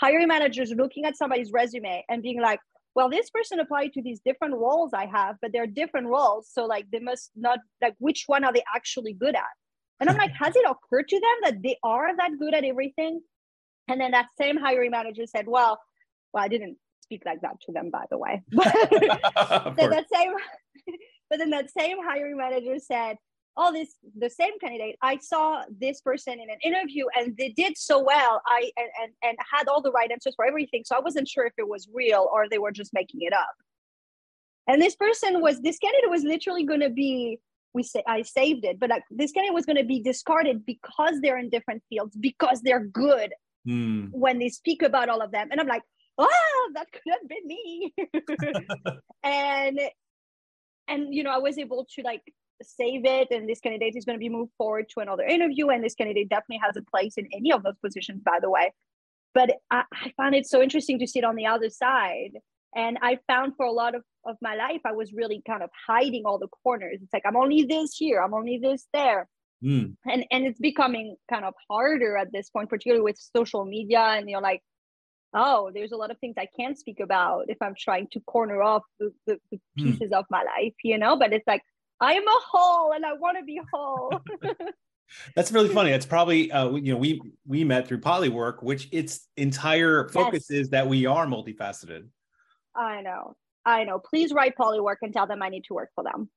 Hiring 0.00 0.28
managers 0.28 0.72
looking 0.76 1.04
at 1.04 1.16
somebody's 1.16 1.52
resume 1.52 2.04
and 2.08 2.22
being 2.22 2.40
like 2.40 2.60
well 2.96 3.08
this 3.08 3.30
person 3.30 3.60
applied 3.60 3.92
to 3.92 4.02
these 4.02 4.20
different 4.24 4.54
roles 4.54 4.92
i 4.92 5.06
have 5.06 5.36
but 5.40 5.52
they're 5.52 5.66
different 5.66 6.08
roles 6.08 6.48
so 6.52 6.64
like 6.64 6.86
they 6.90 7.00
must 7.00 7.30
not 7.36 7.60
like 7.80 7.94
which 7.98 8.24
one 8.26 8.42
are 8.44 8.52
they 8.52 8.64
actually 8.74 9.12
good 9.12 9.36
at? 9.36 9.54
And 10.00 10.10
i'm 10.10 10.16
like 10.16 10.32
has 10.32 10.56
it 10.56 10.64
occurred 10.64 11.08
to 11.08 11.20
them 11.20 11.38
that 11.44 11.62
they 11.62 11.76
are 11.84 12.16
that 12.16 12.32
good 12.40 12.54
at 12.54 12.64
everything 12.64 13.20
and 13.88 14.00
then 14.00 14.12
that 14.12 14.26
same 14.38 14.56
hiring 14.56 14.90
manager 14.90 15.26
said, 15.26 15.46
well, 15.46 15.80
well, 16.32 16.44
I 16.44 16.48
didn't 16.48 16.76
speak 17.02 17.22
like 17.24 17.40
that 17.40 17.60
to 17.62 17.72
them, 17.72 17.90
by 17.90 18.04
the 18.10 18.18
way. 18.18 18.42
But 18.52 19.76
then 19.76 19.90
that 19.90 20.06
same, 20.12 20.32
but 21.30 21.38
then 21.38 21.50
that 21.50 21.70
same 21.70 21.98
hiring 22.02 22.36
manager 22.36 22.78
said, 22.78 23.16
oh, 23.56 23.72
this 23.72 23.96
the 24.16 24.30
same 24.30 24.58
candidate. 24.60 24.96
I 25.02 25.18
saw 25.18 25.62
this 25.68 26.00
person 26.00 26.34
in 26.34 26.48
an 26.48 26.58
interview 26.62 27.06
and 27.16 27.36
they 27.36 27.48
did 27.50 27.76
so 27.76 28.02
well. 28.02 28.40
I 28.46 28.70
and, 28.76 28.88
and 29.02 29.12
and 29.22 29.38
had 29.52 29.68
all 29.68 29.82
the 29.82 29.90
right 29.90 30.10
answers 30.10 30.34
for 30.36 30.46
everything. 30.46 30.82
So 30.84 30.96
I 30.96 31.00
wasn't 31.00 31.28
sure 31.28 31.44
if 31.44 31.54
it 31.58 31.68
was 31.68 31.88
real 31.92 32.28
or 32.32 32.48
they 32.48 32.58
were 32.58 32.72
just 32.72 32.94
making 32.94 33.20
it 33.22 33.32
up. 33.32 33.54
And 34.68 34.80
this 34.80 34.94
person 34.94 35.40
was 35.40 35.60
this 35.60 35.78
candidate 35.78 36.10
was 36.10 36.22
literally 36.22 36.64
going 36.64 36.80
to 36.80 36.90
be 36.90 37.40
we 37.74 37.82
say 37.82 38.02
I 38.06 38.22
saved 38.22 38.64
it, 38.64 38.80
but 38.80 38.90
like, 38.90 39.02
this 39.10 39.32
candidate 39.32 39.54
was 39.54 39.66
going 39.66 39.76
to 39.76 39.84
be 39.84 40.00
discarded 40.00 40.64
because 40.64 41.20
they're 41.20 41.38
in 41.38 41.50
different 41.50 41.82
fields 41.90 42.16
because 42.16 42.62
they're 42.62 42.84
good 42.84 43.32
mm. 43.66 44.08
when 44.12 44.38
they 44.38 44.48
speak 44.48 44.82
about 44.82 45.08
all 45.08 45.20
of 45.20 45.30
them. 45.30 45.48
And 45.50 45.60
I'm 45.60 45.66
like, 45.66 45.82
oh, 46.18 46.70
that 46.74 46.86
could 46.92 47.12
have 47.12 47.28
been 47.28 47.46
me. 47.46 47.94
and 49.22 49.80
and 50.88 51.14
you 51.14 51.22
know, 51.22 51.30
I 51.30 51.38
was 51.38 51.58
able 51.58 51.86
to 51.94 52.02
like 52.02 52.22
save 52.62 53.04
it 53.04 53.28
and 53.30 53.48
this 53.48 53.60
candidate 53.60 53.94
is 53.96 54.04
going 54.04 54.16
to 54.16 54.20
be 54.20 54.28
moved 54.28 54.52
forward 54.56 54.88
to 54.88 55.00
another 55.00 55.24
interview 55.24 55.68
and 55.68 55.82
this 55.82 55.94
candidate 55.94 56.28
definitely 56.28 56.60
has 56.64 56.76
a 56.76 56.82
place 56.82 57.16
in 57.16 57.28
any 57.32 57.52
of 57.52 57.62
those 57.62 57.78
positions 57.82 58.22
by 58.24 58.38
the 58.40 58.50
way 58.50 58.72
but 59.34 59.50
I, 59.70 59.84
I 59.92 60.12
found 60.16 60.34
it 60.34 60.46
so 60.46 60.62
interesting 60.62 60.98
to 60.98 61.06
sit 61.06 61.24
on 61.24 61.36
the 61.36 61.46
other 61.46 61.70
side 61.70 62.32
and 62.74 62.98
i 63.02 63.18
found 63.26 63.54
for 63.56 63.66
a 63.66 63.72
lot 63.72 63.94
of, 63.94 64.02
of 64.24 64.36
my 64.42 64.56
life 64.56 64.80
i 64.84 64.92
was 64.92 65.12
really 65.12 65.42
kind 65.46 65.62
of 65.62 65.70
hiding 65.86 66.24
all 66.26 66.38
the 66.38 66.48
corners 66.64 66.98
it's 67.02 67.12
like 67.12 67.22
i'm 67.26 67.36
only 67.36 67.64
this 67.64 67.94
here 67.94 68.20
i'm 68.20 68.34
only 68.34 68.58
this 68.58 68.86
there 68.92 69.28
Mm. 69.62 69.96
And 70.06 70.24
and 70.30 70.46
it's 70.46 70.58
becoming 70.58 71.16
kind 71.28 71.44
of 71.44 71.54
harder 71.68 72.16
at 72.16 72.32
this 72.32 72.50
point, 72.50 72.68
particularly 72.68 73.02
with 73.02 73.18
social 73.18 73.64
media. 73.64 74.00
And 74.00 74.28
you're 74.30 74.40
like, 74.40 74.62
oh, 75.34 75.70
there's 75.74 75.92
a 75.92 75.96
lot 75.96 76.10
of 76.10 76.18
things 76.18 76.34
I 76.38 76.48
can't 76.58 76.78
speak 76.78 77.00
about 77.00 77.46
if 77.48 77.58
I'm 77.60 77.74
trying 77.78 78.08
to 78.12 78.20
corner 78.20 78.62
off 78.62 78.82
the, 78.98 79.12
the, 79.26 79.38
the 79.50 79.56
mm. 79.56 79.60
pieces 79.76 80.10
mm. 80.10 80.18
of 80.18 80.24
my 80.30 80.42
life, 80.42 80.74
you 80.84 80.98
know. 80.98 81.16
But 81.16 81.32
it's 81.32 81.46
like 81.46 81.62
I 82.00 82.14
am 82.14 82.26
a 82.26 82.40
whole, 82.50 82.92
and 82.92 83.04
I 83.04 83.14
want 83.14 83.38
to 83.38 83.44
be 83.44 83.60
whole. 83.72 84.20
That's 85.34 85.50
really 85.52 85.70
funny. 85.70 85.90
It's 85.90 86.06
probably 86.06 86.52
uh, 86.52 86.70
you 86.72 86.92
know 86.92 86.98
we 86.98 87.20
we 87.46 87.64
met 87.64 87.88
through 87.88 88.00
Polywork, 88.00 88.62
which 88.62 88.88
its 88.92 89.26
entire 89.36 90.08
focus 90.08 90.46
yes. 90.50 90.60
is 90.60 90.70
that 90.70 90.86
we 90.86 91.06
are 91.06 91.26
multifaceted. 91.26 92.08
I 92.76 93.00
know. 93.00 93.36
I 93.68 93.84
know. 93.84 93.98
Please 93.98 94.32
write 94.32 94.56
Polywork 94.56 94.96
and 95.02 95.12
tell 95.12 95.26
them 95.26 95.42
I 95.42 95.50
need 95.50 95.64
to 95.64 95.74
work 95.74 95.90
for 95.94 96.02
them. 96.02 96.30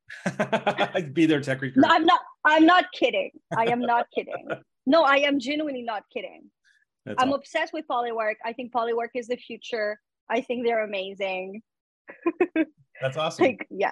Be 1.14 1.26
their 1.26 1.40
tech 1.40 1.62
recruiter. 1.62 1.88
No, 1.88 1.94
I'm 1.94 2.06
not. 2.06 2.20
I'm 2.44 2.66
not 2.66 2.86
kidding. 2.94 3.32
I 3.56 3.68
am 3.68 3.80
not 3.80 4.08
kidding. 4.14 4.48
No, 4.86 5.04
I 5.04 5.18
am 5.18 5.40
genuinely 5.40 5.84
not 5.84 6.04
kidding. 6.14 6.50
That's 7.06 7.22
I'm 7.22 7.32
obsessed 7.32 7.72
with 7.72 7.86
Polywork. 7.90 8.36
I 8.44 8.52
think 8.52 8.74
Polywork 8.74 9.10
is 9.16 9.28
the 9.28 9.38
future. 9.38 10.00
I 10.30 10.42
think 10.42 10.66
they're 10.66 10.84
amazing. 10.84 11.62
That's 13.02 13.16
awesome. 13.16 13.46
like, 13.46 13.66
yeah. 13.70 13.92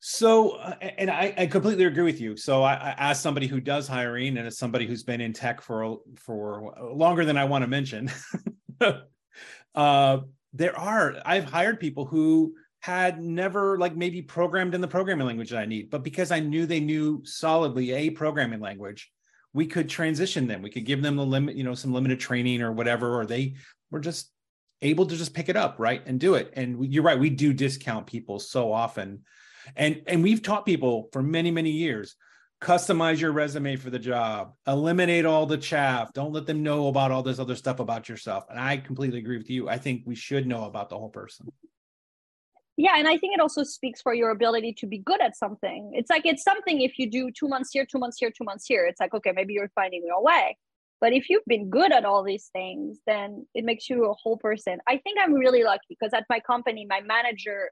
So, 0.00 0.52
uh, 0.52 0.76
and 0.80 1.10
I, 1.10 1.34
I, 1.36 1.46
completely 1.46 1.84
agree 1.84 2.04
with 2.04 2.20
you. 2.20 2.34
So, 2.34 2.62
I, 2.62 2.72
I, 2.72 2.94
as 3.10 3.20
somebody 3.20 3.46
who 3.46 3.60
does 3.60 3.86
hiring 3.86 4.38
and 4.38 4.46
as 4.46 4.56
somebody 4.56 4.86
who's 4.86 5.02
been 5.02 5.20
in 5.20 5.34
tech 5.34 5.60
for 5.60 5.98
for 6.16 6.74
longer 6.94 7.26
than 7.26 7.36
I 7.36 7.44
want 7.44 7.62
to 7.62 7.68
mention, 7.68 8.10
uh, 9.74 10.18
there 10.52 10.76
are 10.78 11.16
i've 11.24 11.44
hired 11.44 11.80
people 11.80 12.04
who 12.04 12.54
had 12.80 13.20
never 13.20 13.78
like 13.78 13.94
maybe 13.94 14.22
programmed 14.22 14.74
in 14.74 14.80
the 14.80 14.88
programming 14.88 15.26
language 15.26 15.50
that 15.50 15.58
i 15.60 15.66
need 15.66 15.90
but 15.90 16.02
because 16.02 16.30
i 16.30 16.40
knew 16.40 16.66
they 16.66 16.80
knew 16.80 17.20
solidly 17.24 17.92
a 17.92 18.10
programming 18.10 18.60
language 18.60 19.10
we 19.52 19.66
could 19.66 19.88
transition 19.88 20.46
them. 20.46 20.62
We 20.62 20.70
could 20.70 20.84
give 20.84 21.02
them 21.02 21.16
the 21.16 21.26
limit 21.26 21.56
you 21.56 21.64
know 21.64 21.74
some 21.74 21.92
limited 21.92 22.20
training 22.20 22.62
or 22.62 22.72
whatever 22.72 23.14
or 23.14 23.26
they 23.26 23.54
were 23.90 24.00
just 24.00 24.30
able 24.82 25.06
to 25.06 25.16
just 25.16 25.34
pick 25.34 25.48
it 25.48 25.56
up 25.56 25.76
right 25.78 26.02
and 26.06 26.18
do 26.18 26.34
it. 26.34 26.52
And 26.54 26.92
you're 26.92 27.02
right 27.02 27.18
we 27.18 27.30
do 27.30 27.52
discount 27.52 28.06
people 28.06 28.38
so 28.38 28.72
often. 28.72 29.24
And 29.76 30.02
and 30.06 30.22
we've 30.22 30.42
taught 30.42 30.66
people 30.66 31.08
for 31.12 31.22
many 31.22 31.50
many 31.50 31.70
years 31.70 32.16
customize 32.60 33.20
your 33.20 33.32
resume 33.32 33.76
for 33.76 33.88
the 33.88 33.98
job 33.98 34.52
eliminate 34.66 35.24
all 35.24 35.46
the 35.46 35.56
chaff. 35.56 36.12
Don't 36.12 36.32
let 36.32 36.46
them 36.46 36.62
know 36.62 36.88
about 36.88 37.10
all 37.10 37.22
this 37.22 37.38
other 37.38 37.56
stuff 37.56 37.80
about 37.80 38.08
yourself. 38.08 38.44
And 38.50 38.58
i 38.58 38.76
completely 38.76 39.18
agree 39.18 39.38
with 39.38 39.50
you. 39.50 39.68
I 39.68 39.78
think 39.78 40.02
we 40.04 40.14
should 40.14 40.46
know 40.46 40.64
about 40.64 40.90
the 40.90 40.98
whole 40.98 41.08
person. 41.08 41.50
Yeah 42.76 42.96
and 42.96 43.08
i 43.08 43.16
think 43.16 43.34
it 43.34 43.40
also 43.40 43.62
speaks 43.62 44.00
for 44.00 44.14
your 44.14 44.30
ability 44.30 44.74
to 44.74 44.86
be 44.86 44.98
good 44.98 45.20
at 45.22 45.36
something. 45.36 45.92
It's 45.94 46.10
like 46.10 46.26
it's 46.26 46.42
something 46.42 46.82
if 46.82 46.98
you 46.98 47.10
do 47.10 47.30
two 47.30 47.48
months 47.48 47.70
here 47.72 47.86
two 47.90 47.98
months 47.98 48.18
here 48.18 48.30
two 48.30 48.44
months 48.44 48.66
here. 48.66 48.86
It's 48.86 49.00
like 49.00 49.14
okay 49.14 49.32
maybe 49.34 49.54
you're 49.54 49.72
finding 49.74 50.02
your 50.06 50.22
way. 50.22 50.56
But 51.00 51.14
if 51.14 51.30
you've 51.30 51.46
been 51.46 51.70
good 51.70 51.92
at 51.92 52.04
all 52.04 52.22
these 52.22 52.50
things 52.52 52.98
then 53.06 53.46
it 53.54 53.64
makes 53.64 53.88
you 53.88 54.04
a 54.04 54.14
whole 54.14 54.36
person. 54.36 54.80
I 54.86 54.98
think 54.98 55.18
i'm 55.18 55.32
really 55.32 55.64
lucky 55.64 55.86
because 55.88 56.12
at 56.12 56.26
my 56.28 56.40
company 56.40 56.86
my 56.86 57.00
manager 57.00 57.70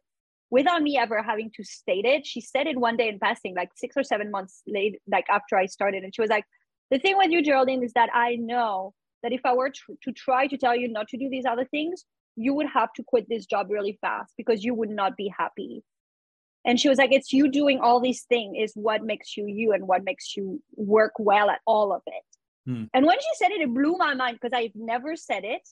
without 0.50 0.82
me 0.82 0.96
ever 0.96 1.22
having 1.22 1.50
to 1.56 1.64
state 1.64 2.04
it. 2.04 2.26
She 2.26 2.40
said 2.40 2.66
it 2.66 2.78
one 2.78 2.96
day 2.96 3.08
in 3.08 3.18
passing, 3.18 3.54
like 3.54 3.70
six 3.76 3.96
or 3.96 4.02
seven 4.02 4.30
months 4.30 4.62
late, 4.66 4.96
like 5.10 5.26
after 5.28 5.56
I 5.56 5.66
started. 5.66 6.04
And 6.04 6.14
she 6.14 6.20
was 6.20 6.30
like, 6.30 6.44
the 6.90 6.98
thing 6.98 7.16
with 7.18 7.30
you, 7.30 7.42
Geraldine, 7.42 7.82
is 7.82 7.92
that 7.94 8.08
I 8.14 8.36
know 8.36 8.94
that 9.22 9.32
if 9.32 9.40
I 9.44 9.54
were 9.54 9.70
to, 9.70 9.98
to 10.04 10.12
try 10.12 10.46
to 10.46 10.56
tell 10.56 10.76
you 10.76 10.88
not 10.88 11.08
to 11.08 11.18
do 11.18 11.28
these 11.28 11.44
other 11.44 11.64
things, 11.64 12.04
you 12.36 12.54
would 12.54 12.68
have 12.72 12.92
to 12.94 13.02
quit 13.02 13.28
this 13.28 13.46
job 13.46 13.66
really 13.68 13.98
fast 14.00 14.32
because 14.36 14.64
you 14.64 14.74
would 14.74 14.90
not 14.90 15.16
be 15.16 15.32
happy. 15.36 15.82
And 16.64 16.78
she 16.78 16.88
was 16.88 16.98
like, 16.98 17.12
it's 17.12 17.32
you 17.32 17.50
doing 17.50 17.80
all 17.80 18.00
these 18.00 18.22
things 18.22 18.56
is 18.58 18.72
what 18.74 19.02
makes 19.02 19.36
you 19.36 19.46
you 19.46 19.72
and 19.72 19.88
what 19.88 20.04
makes 20.04 20.36
you 20.36 20.62
work 20.76 21.12
well 21.18 21.50
at 21.50 21.60
all 21.66 21.92
of 21.92 22.02
it. 22.06 22.22
Hmm. 22.66 22.84
And 22.94 23.06
when 23.06 23.18
she 23.18 23.26
said 23.34 23.50
it, 23.50 23.60
it 23.60 23.72
blew 23.74 23.96
my 23.96 24.14
mind 24.14 24.38
because 24.40 24.56
I've 24.56 24.74
never 24.74 25.16
said 25.16 25.44
it. 25.44 25.66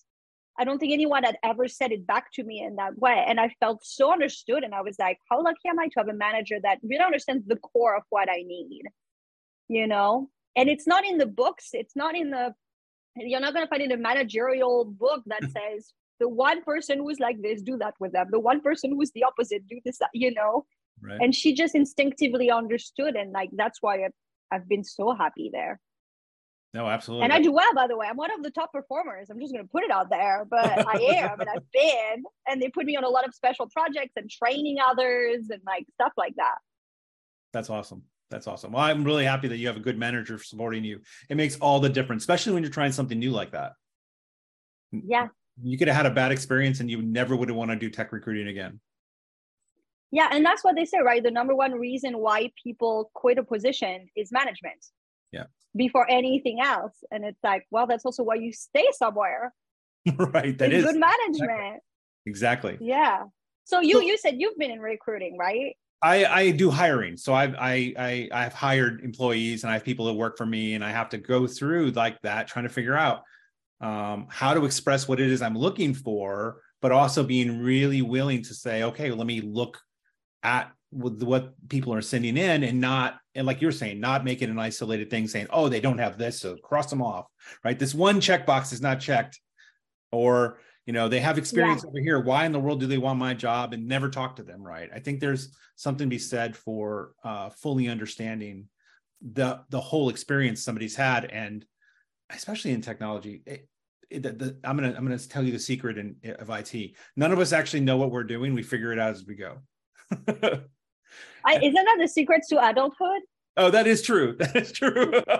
I 0.58 0.64
don't 0.64 0.78
think 0.78 0.92
anyone 0.92 1.22
had 1.24 1.36
ever 1.42 1.68
said 1.68 1.92
it 1.92 2.06
back 2.06 2.32
to 2.34 2.44
me 2.44 2.62
in 2.62 2.76
that 2.76 2.98
way. 2.98 3.24
And 3.26 3.38
I 3.38 3.54
felt 3.60 3.84
so 3.84 4.12
understood. 4.12 4.64
And 4.64 4.74
I 4.74 4.80
was 4.80 4.96
like, 4.98 5.18
how 5.30 5.42
lucky 5.42 5.68
am 5.68 5.78
I 5.78 5.86
to 5.88 5.98
have 5.98 6.08
a 6.08 6.14
manager 6.14 6.56
that 6.62 6.78
really 6.82 7.04
understands 7.04 7.46
the 7.46 7.56
core 7.56 7.96
of 7.96 8.02
what 8.10 8.30
I 8.30 8.42
need? 8.46 8.82
You 9.68 9.86
know? 9.86 10.30
And 10.56 10.68
it's 10.68 10.86
not 10.86 11.04
in 11.04 11.18
the 11.18 11.26
books, 11.26 11.70
it's 11.72 11.94
not 11.94 12.16
in 12.16 12.30
the, 12.30 12.54
you're 13.16 13.40
not 13.40 13.52
going 13.52 13.66
to 13.66 13.68
find 13.68 13.82
in 13.82 13.92
a 13.92 13.96
managerial 13.96 14.84
book 14.86 15.22
that 15.26 15.42
says, 15.50 15.92
the 16.18 16.28
one 16.28 16.62
person 16.62 16.98
who's 16.98 17.20
like 17.20 17.42
this, 17.42 17.60
do 17.60 17.76
that 17.76 17.94
with 18.00 18.12
them. 18.12 18.28
The 18.30 18.40
one 18.40 18.62
person 18.62 18.92
who's 18.92 19.10
the 19.10 19.24
opposite, 19.24 19.66
do 19.68 19.78
this, 19.84 19.98
you 20.14 20.32
know? 20.32 20.64
Right. 21.02 21.20
And 21.20 21.34
she 21.34 21.54
just 21.54 21.74
instinctively 21.74 22.50
understood. 22.50 23.16
And 23.16 23.32
like, 23.32 23.50
that's 23.52 23.82
why 23.82 24.04
I've, 24.04 24.12
I've 24.50 24.68
been 24.68 24.84
so 24.84 25.14
happy 25.14 25.50
there. 25.52 25.78
No, 26.76 26.88
absolutely. 26.88 27.24
And 27.24 27.32
I 27.32 27.40
do 27.40 27.52
well, 27.52 27.72
by 27.74 27.86
the 27.86 27.96
way. 27.96 28.06
I'm 28.06 28.18
one 28.18 28.30
of 28.30 28.42
the 28.42 28.50
top 28.50 28.70
performers. 28.70 29.30
I'm 29.30 29.40
just 29.40 29.50
going 29.50 29.64
to 29.64 29.70
put 29.70 29.82
it 29.82 29.90
out 29.90 30.10
there, 30.10 30.46
but 30.48 30.86
I 30.86 30.98
am, 30.98 31.40
and 31.40 31.48
I've 31.48 31.72
been. 31.72 32.22
And 32.46 32.60
they 32.60 32.68
put 32.68 32.84
me 32.84 32.96
on 32.98 33.04
a 33.04 33.08
lot 33.08 33.26
of 33.26 33.34
special 33.34 33.66
projects 33.66 34.12
and 34.16 34.28
training 34.28 34.76
others 34.86 35.46
and 35.48 35.62
like 35.64 35.86
stuff 35.94 36.12
like 36.18 36.34
that. 36.36 36.56
That's 37.54 37.70
awesome. 37.70 38.02
That's 38.30 38.46
awesome. 38.46 38.72
Well, 38.72 38.82
I'm 38.82 39.04
really 39.04 39.24
happy 39.24 39.48
that 39.48 39.56
you 39.56 39.68
have 39.68 39.78
a 39.78 39.80
good 39.80 39.98
manager 39.98 40.38
supporting 40.38 40.84
you. 40.84 41.00
It 41.30 41.38
makes 41.38 41.56
all 41.56 41.80
the 41.80 41.88
difference, 41.88 42.24
especially 42.24 42.52
when 42.52 42.62
you're 42.62 42.70
trying 42.70 42.92
something 42.92 43.18
new 43.18 43.30
like 43.30 43.52
that. 43.52 43.72
Yeah. 44.92 45.28
You 45.62 45.78
could 45.78 45.88
have 45.88 45.96
had 45.96 46.06
a 46.06 46.10
bad 46.10 46.30
experience 46.30 46.80
and 46.80 46.90
you 46.90 47.00
never 47.00 47.34
would 47.34 47.48
have 47.48 47.56
want 47.56 47.70
to 47.70 47.76
do 47.76 47.88
tech 47.88 48.12
recruiting 48.12 48.48
again. 48.48 48.80
Yeah. 50.10 50.28
And 50.30 50.44
that's 50.44 50.62
what 50.62 50.76
they 50.76 50.84
say, 50.84 50.98
right? 50.98 51.22
The 51.22 51.30
number 51.30 51.54
one 51.54 51.72
reason 51.72 52.18
why 52.18 52.52
people 52.62 53.10
quit 53.14 53.38
a 53.38 53.42
position 53.42 54.08
is 54.14 54.30
management. 54.30 54.84
Yeah. 55.36 55.44
Before 55.74 56.08
anything 56.10 56.60
else. 56.60 56.94
And 57.10 57.24
it's 57.24 57.42
like, 57.42 57.66
well, 57.70 57.86
that's 57.86 58.04
also 58.04 58.22
why 58.22 58.36
you 58.36 58.52
stay 58.52 58.86
somewhere. 58.92 59.52
right. 60.16 60.56
That 60.56 60.72
is 60.72 60.84
good 60.84 60.96
management. 60.96 61.82
Exactly. 62.24 62.78
Yeah. 62.80 63.24
So 63.64 63.80
you 63.80 64.00
you 64.00 64.16
said 64.16 64.36
you've 64.38 64.56
been 64.56 64.70
in 64.70 64.80
recruiting, 64.80 65.36
right? 65.36 65.76
I, 66.02 66.24
I 66.24 66.50
do 66.50 66.70
hiring. 66.70 67.16
So 67.16 67.34
I've 67.34 67.54
I, 67.54 67.94
I 67.98 68.28
I've 68.32 68.52
hired 68.52 69.00
employees 69.02 69.64
and 69.64 69.70
I 69.70 69.74
have 69.74 69.84
people 69.84 70.06
that 70.06 70.14
work 70.14 70.36
for 70.36 70.46
me 70.46 70.74
and 70.74 70.84
I 70.84 70.90
have 70.90 71.08
to 71.10 71.18
go 71.18 71.46
through 71.46 71.90
like 71.90 72.20
that, 72.22 72.46
trying 72.46 72.64
to 72.64 72.68
figure 72.68 72.96
out 72.96 73.22
um, 73.80 74.26
how 74.30 74.54
to 74.54 74.64
express 74.64 75.08
what 75.08 75.20
it 75.20 75.30
is 75.30 75.42
I'm 75.42 75.56
looking 75.56 75.94
for, 75.94 76.60
but 76.80 76.92
also 76.92 77.24
being 77.24 77.60
really 77.60 78.02
willing 78.02 78.42
to 78.42 78.54
say, 78.54 78.84
okay, 78.84 79.10
let 79.10 79.26
me 79.26 79.40
look 79.40 79.78
at 80.42 80.70
what 80.96 81.52
people 81.68 81.92
are 81.92 82.02
sending 82.02 82.36
in 82.36 82.62
and 82.64 82.80
not 82.80 83.18
and 83.34 83.46
like 83.46 83.60
you're 83.60 83.72
saying 83.72 84.00
not 84.00 84.24
make 84.24 84.42
it 84.42 84.48
an 84.48 84.58
isolated 84.58 85.10
thing 85.10 85.28
saying 85.28 85.46
oh 85.50 85.68
they 85.68 85.80
don't 85.80 85.98
have 85.98 86.16
this 86.16 86.40
so 86.40 86.56
cross 86.56 86.88
them 86.88 87.02
off 87.02 87.26
right? 87.64 87.78
This 87.78 87.94
one 87.94 88.20
checkbox 88.20 88.72
is 88.72 88.80
not 88.80 89.00
checked 89.00 89.40
or 90.12 90.58
you 90.86 90.92
know 90.92 91.08
they 91.08 91.20
have 91.20 91.38
experience 91.38 91.82
yeah. 91.82 91.90
over 91.90 92.00
here. 92.00 92.20
Why 92.20 92.44
in 92.44 92.52
the 92.52 92.60
world 92.60 92.80
do 92.80 92.86
they 92.86 92.98
want 92.98 93.18
my 93.18 93.34
job 93.34 93.72
and 93.72 93.86
never 93.86 94.08
talk 94.08 94.36
to 94.36 94.42
them 94.42 94.62
right? 94.62 94.88
I 94.94 95.00
think 95.00 95.20
there's 95.20 95.54
something 95.76 96.06
to 96.06 96.14
be 96.14 96.18
said 96.18 96.56
for 96.56 97.12
uh, 97.24 97.50
fully 97.50 97.88
understanding 97.88 98.68
the 99.32 99.60
the 99.70 99.80
whole 99.80 100.08
experience 100.08 100.62
somebody's 100.62 100.94
had 100.94 101.24
and 101.24 101.64
especially 102.30 102.72
in 102.72 102.82
technology 102.82 103.42
it, 103.46 103.66
it, 104.10 104.22
the, 104.22 104.32
the, 104.32 104.56
i'm 104.62 104.76
gonna 104.76 104.92
i'm 104.94 105.04
gonna 105.04 105.18
tell 105.18 105.42
you 105.42 105.52
the 105.52 105.58
secret 105.58 105.96
in, 105.96 106.16
of 106.38 106.50
it 106.50 106.92
none 107.16 107.32
of 107.32 107.38
us 107.38 107.54
actually 107.54 107.80
know 107.80 107.96
what 107.96 108.10
we're 108.10 108.24
doing. 108.24 108.52
We 108.52 108.62
figure 108.62 108.92
it 108.92 108.98
out 108.98 109.12
as 109.12 109.24
we 109.24 109.34
go 109.34 109.58
I, 111.44 111.56
isn't 111.56 111.74
that 111.74 111.96
the 112.00 112.08
secrets 112.08 112.48
to 112.48 112.68
adulthood? 112.68 113.22
Oh 113.56 113.70
that 113.70 113.86
is 113.86 114.02
true. 114.02 114.36
That 114.38 114.56
is 114.56 114.72
true. 114.72 115.22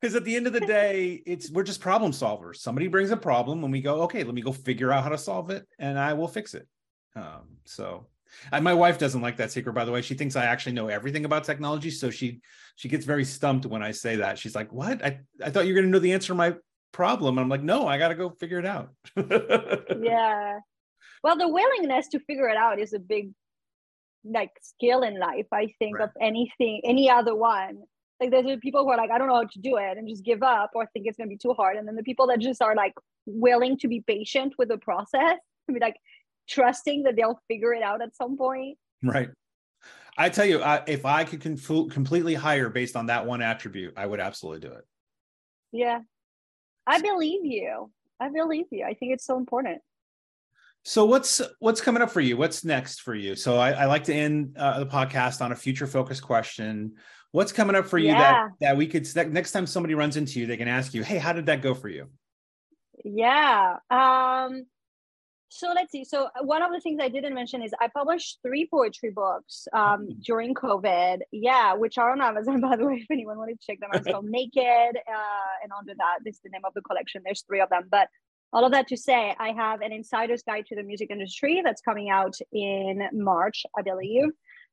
Because 0.00 0.16
at 0.16 0.24
the 0.24 0.34
end 0.34 0.46
of 0.46 0.54
the 0.54 0.60
day 0.60 1.22
it's 1.26 1.50
we're 1.50 1.62
just 1.62 1.78
problem 1.78 2.12
solvers. 2.12 2.56
Somebody 2.56 2.88
brings 2.88 3.10
a 3.10 3.18
problem 3.18 3.62
and 3.64 3.70
we 3.70 3.82
go 3.82 4.00
okay 4.04 4.24
let 4.24 4.34
me 4.34 4.40
go 4.40 4.50
figure 4.50 4.90
out 4.90 5.02
how 5.02 5.10
to 5.10 5.18
solve 5.18 5.50
it 5.50 5.66
and 5.78 5.98
i 5.98 6.14
will 6.14 6.26
fix 6.28 6.54
it. 6.54 6.66
Um, 7.14 7.58
so 7.66 8.06
and 8.50 8.64
my 8.64 8.72
wife 8.72 8.96
doesn't 8.96 9.20
like 9.20 9.36
that 9.36 9.52
secret 9.52 9.74
by 9.74 9.84
the 9.84 9.92
way. 9.92 10.00
She 10.00 10.14
thinks 10.14 10.36
i 10.36 10.46
actually 10.46 10.72
know 10.72 10.88
everything 10.88 11.26
about 11.26 11.44
technology 11.44 11.90
so 11.90 12.08
she 12.08 12.40
she 12.76 12.88
gets 12.88 13.04
very 13.04 13.26
stumped 13.26 13.66
when 13.66 13.82
i 13.82 13.90
say 13.90 14.16
that. 14.16 14.38
She's 14.38 14.54
like 14.54 14.72
what? 14.72 15.04
I, 15.04 15.20
I 15.44 15.50
thought 15.50 15.66
you 15.66 15.74
were 15.74 15.80
going 15.80 15.92
to 15.92 15.92
know 15.92 15.98
the 15.98 16.14
answer 16.14 16.28
to 16.28 16.34
my 16.34 16.54
problem. 16.92 17.36
And 17.36 17.44
i'm 17.44 17.50
like 17.50 17.62
no 17.62 17.86
i 17.86 17.98
got 17.98 18.08
to 18.08 18.14
go 18.14 18.30
figure 18.30 18.58
it 18.58 18.66
out. 18.66 18.94
Yeah. 20.02 20.60
Well 21.22 21.36
the 21.36 21.48
willingness 21.48 22.08
to 22.08 22.20
figure 22.20 22.48
it 22.48 22.56
out 22.56 22.78
is 22.78 22.94
a 22.94 22.98
big 22.98 23.32
like 24.24 24.50
skill 24.60 25.02
in 25.02 25.18
life 25.18 25.46
i 25.52 25.66
think 25.78 25.98
right. 25.98 26.04
of 26.04 26.10
anything 26.20 26.80
any 26.84 27.10
other 27.10 27.34
one. 27.34 27.82
Like 28.20 28.30
there's 28.32 28.58
people 28.60 28.84
who 28.84 28.90
are 28.90 28.98
like 28.98 29.10
i 29.10 29.16
don't 29.16 29.28
know 29.28 29.36
how 29.36 29.44
to 29.44 29.58
do 29.60 29.78
it 29.78 29.96
and 29.96 30.06
just 30.06 30.24
give 30.24 30.42
up 30.42 30.72
or 30.74 30.86
think 30.92 31.06
it's 31.06 31.16
going 31.16 31.28
to 31.28 31.34
be 31.34 31.38
too 31.38 31.54
hard. 31.54 31.78
And 31.78 31.88
then 31.88 31.96
the 31.96 32.02
people 32.02 32.26
that 32.26 32.38
just 32.38 32.60
are 32.60 32.74
like 32.74 32.92
willing 33.24 33.78
to 33.78 33.88
be 33.88 34.04
patient 34.06 34.54
with 34.58 34.68
the 34.68 34.76
process 34.76 35.38
I 35.68 35.72
mean, 35.72 35.80
like 35.80 35.96
trusting 36.46 37.04
that 37.04 37.16
they'll 37.16 37.40
figure 37.48 37.72
it 37.72 37.82
out 37.82 38.02
at 38.02 38.14
some 38.14 38.36
point. 38.36 38.76
Right. 39.02 39.30
I 40.18 40.28
tell 40.28 40.44
you 40.44 40.60
I, 40.60 40.82
if 40.86 41.06
i 41.06 41.24
could 41.24 41.40
conf- 41.40 41.90
completely 41.90 42.34
hire 42.34 42.68
based 42.68 42.94
on 42.94 43.06
that 43.06 43.24
one 43.24 43.40
attribute 43.40 43.94
i 43.96 44.04
would 44.04 44.20
absolutely 44.20 44.68
do 44.68 44.74
it. 44.74 44.84
Yeah. 45.72 46.00
I 46.86 47.00
believe 47.00 47.44
you. 47.44 47.90
I 48.20 48.28
believe 48.28 48.66
you. 48.70 48.84
I 48.84 48.92
think 48.92 49.14
it's 49.14 49.24
so 49.24 49.38
important 49.38 49.80
so 50.82 51.04
what's 51.04 51.42
what's 51.58 51.80
coming 51.80 52.02
up 52.02 52.10
for 52.10 52.20
you? 52.20 52.36
What's 52.36 52.64
next 52.64 53.02
for 53.02 53.14
you? 53.14 53.34
So 53.36 53.58
I, 53.58 53.72
I 53.72 53.84
like 53.84 54.04
to 54.04 54.14
end 54.14 54.56
uh, 54.56 54.80
the 54.80 54.86
podcast 54.86 55.40
on 55.42 55.52
a 55.52 55.56
future 55.56 55.86
focused 55.86 56.22
question. 56.22 56.94
What's 57.32 57.52
coming 57.52 57.76
up 57.76 57.86
for 57.86 57.98
you 57.98 58.08
yeah. 58.08 58.18
that 58.18 58.48
that 58.60 58.76
we 58.76 58.86
could 58.86 59.06
next 59.32 59.52
time 59.52 59.66
somebody 59.66 59.94
runs 59.94 60.16
into 60.16 60.40
you, 60.40 60.46
they 60.46 60.56
can 60.56 60.68
ask 60.68 60.94
you, 60.94 61.02
"Hey, 61.02 61.18
how 61.18 61.32
did 61.32 61.46
that 61.46 61.62
go 61.62 61.74
for 61.74 61.88
you?" 61.88 62.08
Yeah. 63.04 63.76
Um, 63.90 64.66
so 65.52 65.72
let's 65.74 65.90
see. 65.90 66.04
So 66.04 66.28
one 66.42 66.62
of 66.62 66.72
the 66.72 66.80
things 66.80 67.00
I 67.02 67.08
didn't 67.08 67.34
mention 67.34 67.60
is 67.62 67.72
I 67.80 67.88
published 67.88 68.38
three 68.42 68.68
poetry 68.72 69.10
books 69.10 69.66
um, 69.72 69.82
mm-hmm. 69.82 70.20
during 70.24 70.54
COVID. 70.54 71.20
Yeah, 71.32 71.74
which 71.74 71.98
are 71.98 72.12
on 72.12 72.22
Amazon, 72.22 72.60
by 72.68 72.76
the 72.76 72.86
way, 72.86 73.00
if 73.02 73.10
anyone 73.10 73.36
wanted 73.36 73.60
to 73.60 73.66
check 73.66 73.80
them 73.80 73.90
out. 73.92 74.00
It's 74.00 74.10
called 74.10 74.24
Naked, 74.28 74.62
uh, 74.96 75.52
and 75.62 75.72
under 75.76 75.92
that, 75.94 76.18
this 76.24 76.36
is 76.36 76.40
the 76.42 76.50
name 76.50 76.62
of 76.64 76.72
the 76.74 76.82
collection. 76.82 77.22
There's 77.24 77.42
three 77.42 77.60
of 77.60 77.68
them, 77.68 77.88
but 77.90 78.08
all 78.52 78.64
of 78.64 78.72
that 78.72 78.88
to 78.88 78.96
say, 78.96 79.34
I 79.38 79.52
have 79.52 79.80
an 79.80 79.92
insider's 79.92 80.42
guide 80.42 80.66
to 80.66 80.76
the 80.76 80.82
music 80.82 81.10
industry 81.10 81.62
that's 81.64 81.82
coming 81.82 82.10
out 82.10 82.34
in 82.52 83.08
March, 83.12 83.64
I 83.78 83.82
believe. 83.82 84.28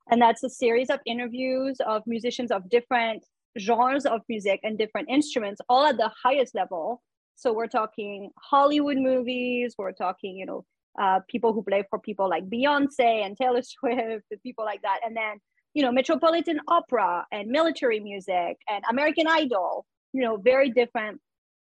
And 0.09 0.21
that's 0.21 0.43
a 0.43 0.49
series 0.49 0.89
of 0.89 0.99
interviews 1.05 1.77
of 1.85 2.01
musicians 2.07 2.51
of 2.51 2.69
different 2.69 3.23
genres 3.59 4.05
of 4.05 4.21
music 4.29 4.59
and 4.63 4.77
different 4.77 5.09
instruments, 5.09 5.61
all 5.69 5.85
at 5.85 5.97
the 5.97 6.11
highest 6.23 6.55
level. 6.55 7.01
So 7.35 7.53
we're 7.53 7.67
talking 7.67 8.31
Hollywood 8.41 8.97
movies, 8.97 9.75
we're 9.77 9.91
talking, 9.91 10.35
you 10.35 10.45
know, 10.45 10.65
uh, 10.99 11.19
people 11.29 11.53
who 11.53 11.61
play 11.61 11.83
for 11.89 11.99
people 11.99 12.27
like 12.27 12.49
Beyonce 12.49 13.25
and 13.25 13.37
Taylor 13.37 13.61
Swift, 13.63 14.25
people 14.41 14.65
like 14.65 14.81
that. 14.81 15.01
And 15.05 15.15
then, 15.15 15.39
you 15.73 15.83
know, 15.83 15.91
Metropolitan 15.91 16.59
Opera 16.67 17.25
and 17.31 17.49
military 17.49 17.99
music 17.99 18.57
and 18.67 18.83
American 18.89 19.27
Idol, 19.27 19.85
you 20.13 20.23
know, 20.23 20.37
very 20.37 20.71
different 20.71 21.21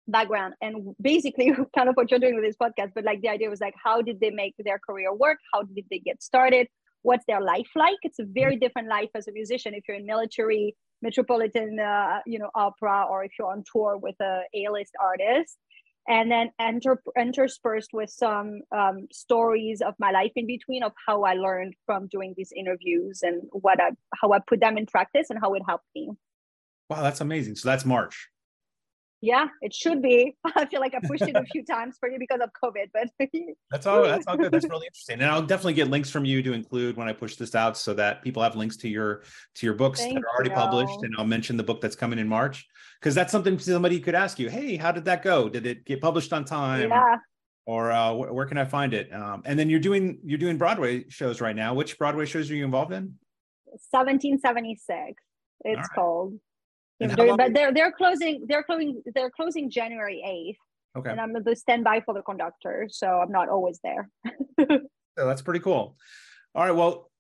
background. 0.09 0.55
And 0.61 0.95
basically 1.01 1.53
kind 1.77 1.89
of 1.89 1.95
what 1.95 2.11
you're 2.11 2.21
doing 2.21 2.35
with 2.35 2.45
this 2.45 2.57
podcast 2.57 2.93
but 2.95 3.05
like 3.05 3.21
the 3.21 3.29
idea 3.29 3.51
was 3.51 3.61
like 3.61 3.75
how 3.83 4.03
did 4.03 4.21
they 4.21 4.31
make 4.31 4.55
their 4.59 4.79
career 4.79 5.15
work? 5.15 5.39
How 5.53 5.63
did 5.63 5.85
they 5.91 5.99
get 5.99 6.23
started? 6.23 6.69
What's 7.03 7.25
their 7.27 7.41
life 7.41 7.69
like? 7.75 7.99
It's 8.03 8.19
a 8.19 8.25
very 8.25 8.55
mm-hmm. 8.55 8.61
different 8.61 8.89
life 8.89 9.11
as 9.15 9.29
a 9.29 9.33
musician 9.33 9.75
if 9.75 9.85
you're 9.87 9.97
in 9.97 10.07
military 10.07 10.77
metropolitan 11.03 11.79
uh, 11.79 12.21
you 12.27 12.39
know 12.39 12.51
opera 12.55 13.05
or 13.11 13.23
if 13.23 13.33
you're 13.39 13.51
on 13.51 13.63
tour 13.71 13.97
with 13.97 14.17
a 14.21 14.41
a-list 14.55 14.93
artist. 15.01 15.57
And 16.09 16.31
then 16.31 16.51
enter, 16.61 17.03
interspersed 17.19 17.91
with 17.93 18.11
some 18.11 18.61
um, 18.71 19.09
stories 19.11 19.81
of 19.81 19.95
my 19.99 20.13
life 20.13 20.31
in 20.37 20.47
between 20.47 20.85
of 20.85 20.93
how 21.05 21.25
i 21.25 21.35
learned 21.35 21.75
from 21.85 22.07
doing 22.07 22.33
these 22.37 22.53
interviews 22.55 23.23
and 23.23 23.43
what 23.51 23.81
i 23.81 23.91
how 24.15 24.31
i 24.33 24.39
put 24.39 24.61
them 24.61 24.79
in 24.79 24.87
practice 24.87 25.31
and 25.31 25.39
how 25.41 25.55
it 25.55 25.63
helped 25.67 25.89
me. 25.97 26.11
Wow 26.89 27.03
that's 27.03 27.21
amazing. 27.21 27.57
So 27.57 27.69
that's 27.69 27.85
march 27.85 28.29
yeah, 29.21 29.47
it 29.63 29.75
should 29.75 30.03
be. 30.03 30.37
I 30.57 30.67
feel 30.67 30.81
like 30.81 30.95
I 30.95 31.01
pushed 31.07 31.23
it 31.23 31.37
a 31.37 31.45
few 31.45 31.65
times 31.71 31.97
for 31.99 32.09
you 32.09 32.19
because 32.19 32.41
of 32.41 32.51
COVID, 32.63 32.91
but 32.93 33.09
that's 33.71 33.87
all. 33.87 34.03
That's 34.03 34.27
all 34.27 34.37
good. 34.37 34.53
That's 34.53 34.69
really 34.69 34.87
interesting, 34.87 35.21
and 35.21 35.31
I'll 35.31 35.43
definitely 35.43 35.75
get 35.75 35.89
links 35.89 36.11
from 36.11 36.25
you 36.25 36.43
to 36.43 36.53
include 36.53 36.97
when 36.97 37.09
I 37.09 37.13
push 37.13 37.37
this 37.37 37.55
out, 37.55 37.77
so 37.77 37.95
that 37.95 38.23
people 38.23 38.43
have 38.43 38.57
links 38.57 38.77
to 38.79 38.89
your 38.89 39.23
to 39.57 39.67
your 39.67 39.75
books 39.75 40.01
Thank 40.01 40.15
that 40.15 40.25
are 40.25 40.35
already 40.35 40.51
you. 40.51 40.57
published, 40.57 41.03
and 41.03 41.15
I'll 41.19 41.27
mention 41.27 41.57
the 41.57 41.65
book 41.65 41.81
that's 41.81 41.97
coming 41.97 42.19
in 42.19 42.29
March 42.29 42.67
because 43.01 43.15
that's 43.15 43.33
something 43.33 43.59
somebody 43.59 44.01
could 44.01 44.15
ask 44.15 44.39
you. 44.39 44.51
Hey, 44.51 44.77
how 44.77 44.93
did 44.93 45.05
that 45.07 45.23
go? 45.23 45.49
Did 45.49 45.67
it 45.67 45.85
get 45.85 46.01
published 46.01 46.33
on 46.33 46.45
time? 46.45 46.91
Yeah. 46.91 47.17
Or 47.65 47.91
uh, 47.91 48.13
wh- 48.13 48.33
where 48.33 48.47
can 48.47 48.59
I 48.59 48.65
find 48.65 48.95
it? 48.95 49.13
Um, 49.13 49.43
and 49.45 49.59
then 49.59 49.69
you're 49.69 49.81
doing 49.81 50.19
you're 50.25 50.39
doing 50.39 50.59
Broadway 50.59 51.09
shows 51.09 51.41
right 51.41 51.57
now. 51.57 51.75
Which 51.75 51.99
Broadway 51.99 52.27
shows 52.27 52.51
are 52.51 52.55
you 52.55 52.65
involved 52.65 52.93
in? 52.93 53.15
1776. 53.91 55.23
It's 55.65 55.77
right. 55.77 55.89
called 55.95 56.39
but 56.99 57.55
they're 57.55 57.73
they're 57.73 57.93
closing 57.93 58.45
they're 58.49 58.63
closing 58.63 59.03
they're 59.15 59.31
closing 59.31 59.71
January 59.71 60.23
eighth. 60.27 60.59
Okay. 60.97 61.11
And 61.11 61.21
I'm 61.21 61.35
the 61.43 61.55
standby 61.55 62.01
for 62.01 62.15
the 62.15 62.23
conductor, 62.23 62.89
so 62.91 63.21
I'm 63.21 63.31
not 63.31 63.51
always 63.51 63.79
there. 63.85 64.09
so 64.59 64.79
that's 65.17 65.43
pretty 65.43 65.61
cool. 65.61 65.97
All 66.55 66.65
right. 66.65 66.75
Well, 66.75 67.11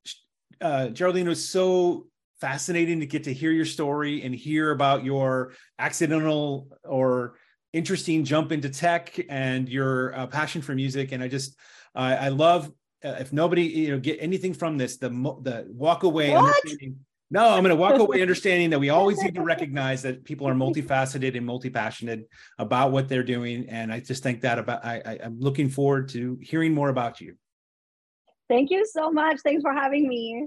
uh, 0.62 0.88
Geraldine 0.88 1.28
was 1.28 1.46
so 1.46 2.06
fascinating 2.40 3.00
to 3.00 3.06
get 3.06 3.24
to 3.24 3.34
hear 3.34 3.50
your 3.50 3.66
story 3.66 4.22
and 4.22 4.34
hear 4.34 4.70
about 4.70 5.04
your 5.04 5.52
accidental 5.78 6.68
or 6.84 7.36
interesting 7.74 8.24
jump 8.24 8.50
into 8.50 8.70
tech 8.70 9.18
and 9.28 9.68
your 9.68 10.14
uh, 10.18 10.26
passion 10.26 10.62
for 10.62 10.74
music. 10.74 11.12
And 11.12 11.22
I 11.22 11.28
just, 11.28 11.58
uh, 11.94 12.16
I 12.18 12.28
love 12.28 12.72
uh, 13.04 13.16
if 13.20 13.32
nobody 13.32 13.62
you 13.62 13.90
know 13.90 13.98
get 13.98 14.18
anything 14.20 14.54
from 14.54 14.78
this, 14.78 14.96
the 14.96 15.10
the 15.42 15.66
walk 15.68 16.02
away 16.02 16.34
understanding 16.34 16.98
no, 17.30 17.48
I'm 17.48 17.62
going 17.62 17.74
to 17.74 17.80
walk 17.80 17.98
away 17.98 18.22
understanding 18.22 18.70
that 18.70 18.78
we 18.78 18.90
always 18.90 19.20
need 19.20 19.34
to 19.34 19.42
recognize 19.42 20.02
that 20.02 20.24
people 20.24 20.48
are 20.48 20.54
multifaceted 20.54 21.36
and 21.36 21.44
multi-passionate 21.44 22.28
about 22.58 22.92
what 22.92 23.08
they're 23.08 23.24
doing. 23.24 23.68
And 23.68 23.92
I 23.92 23.98
just 23.98 24.22
think 24.22 24.42
that 24.42 24.58
about 24.60 24.84
I, 24.84 25.02
I, 25.04 25.18
I'm 25.24 25.40
looking 25.40 25.68
forward 25.68 26.08
to 26.10 26.38
hearing 26.40 26.72
more 26.72 26.88
about 26.88 27.20
you. 27.20 27.34
Thank 28.48 28.70
you 28.70 28.86
so 28.86 29.10
much. 29.10 29.40
Thanks 29.42 29.62
for 29.62 29.72
having 29.72 30.06
me. 30.06 30.46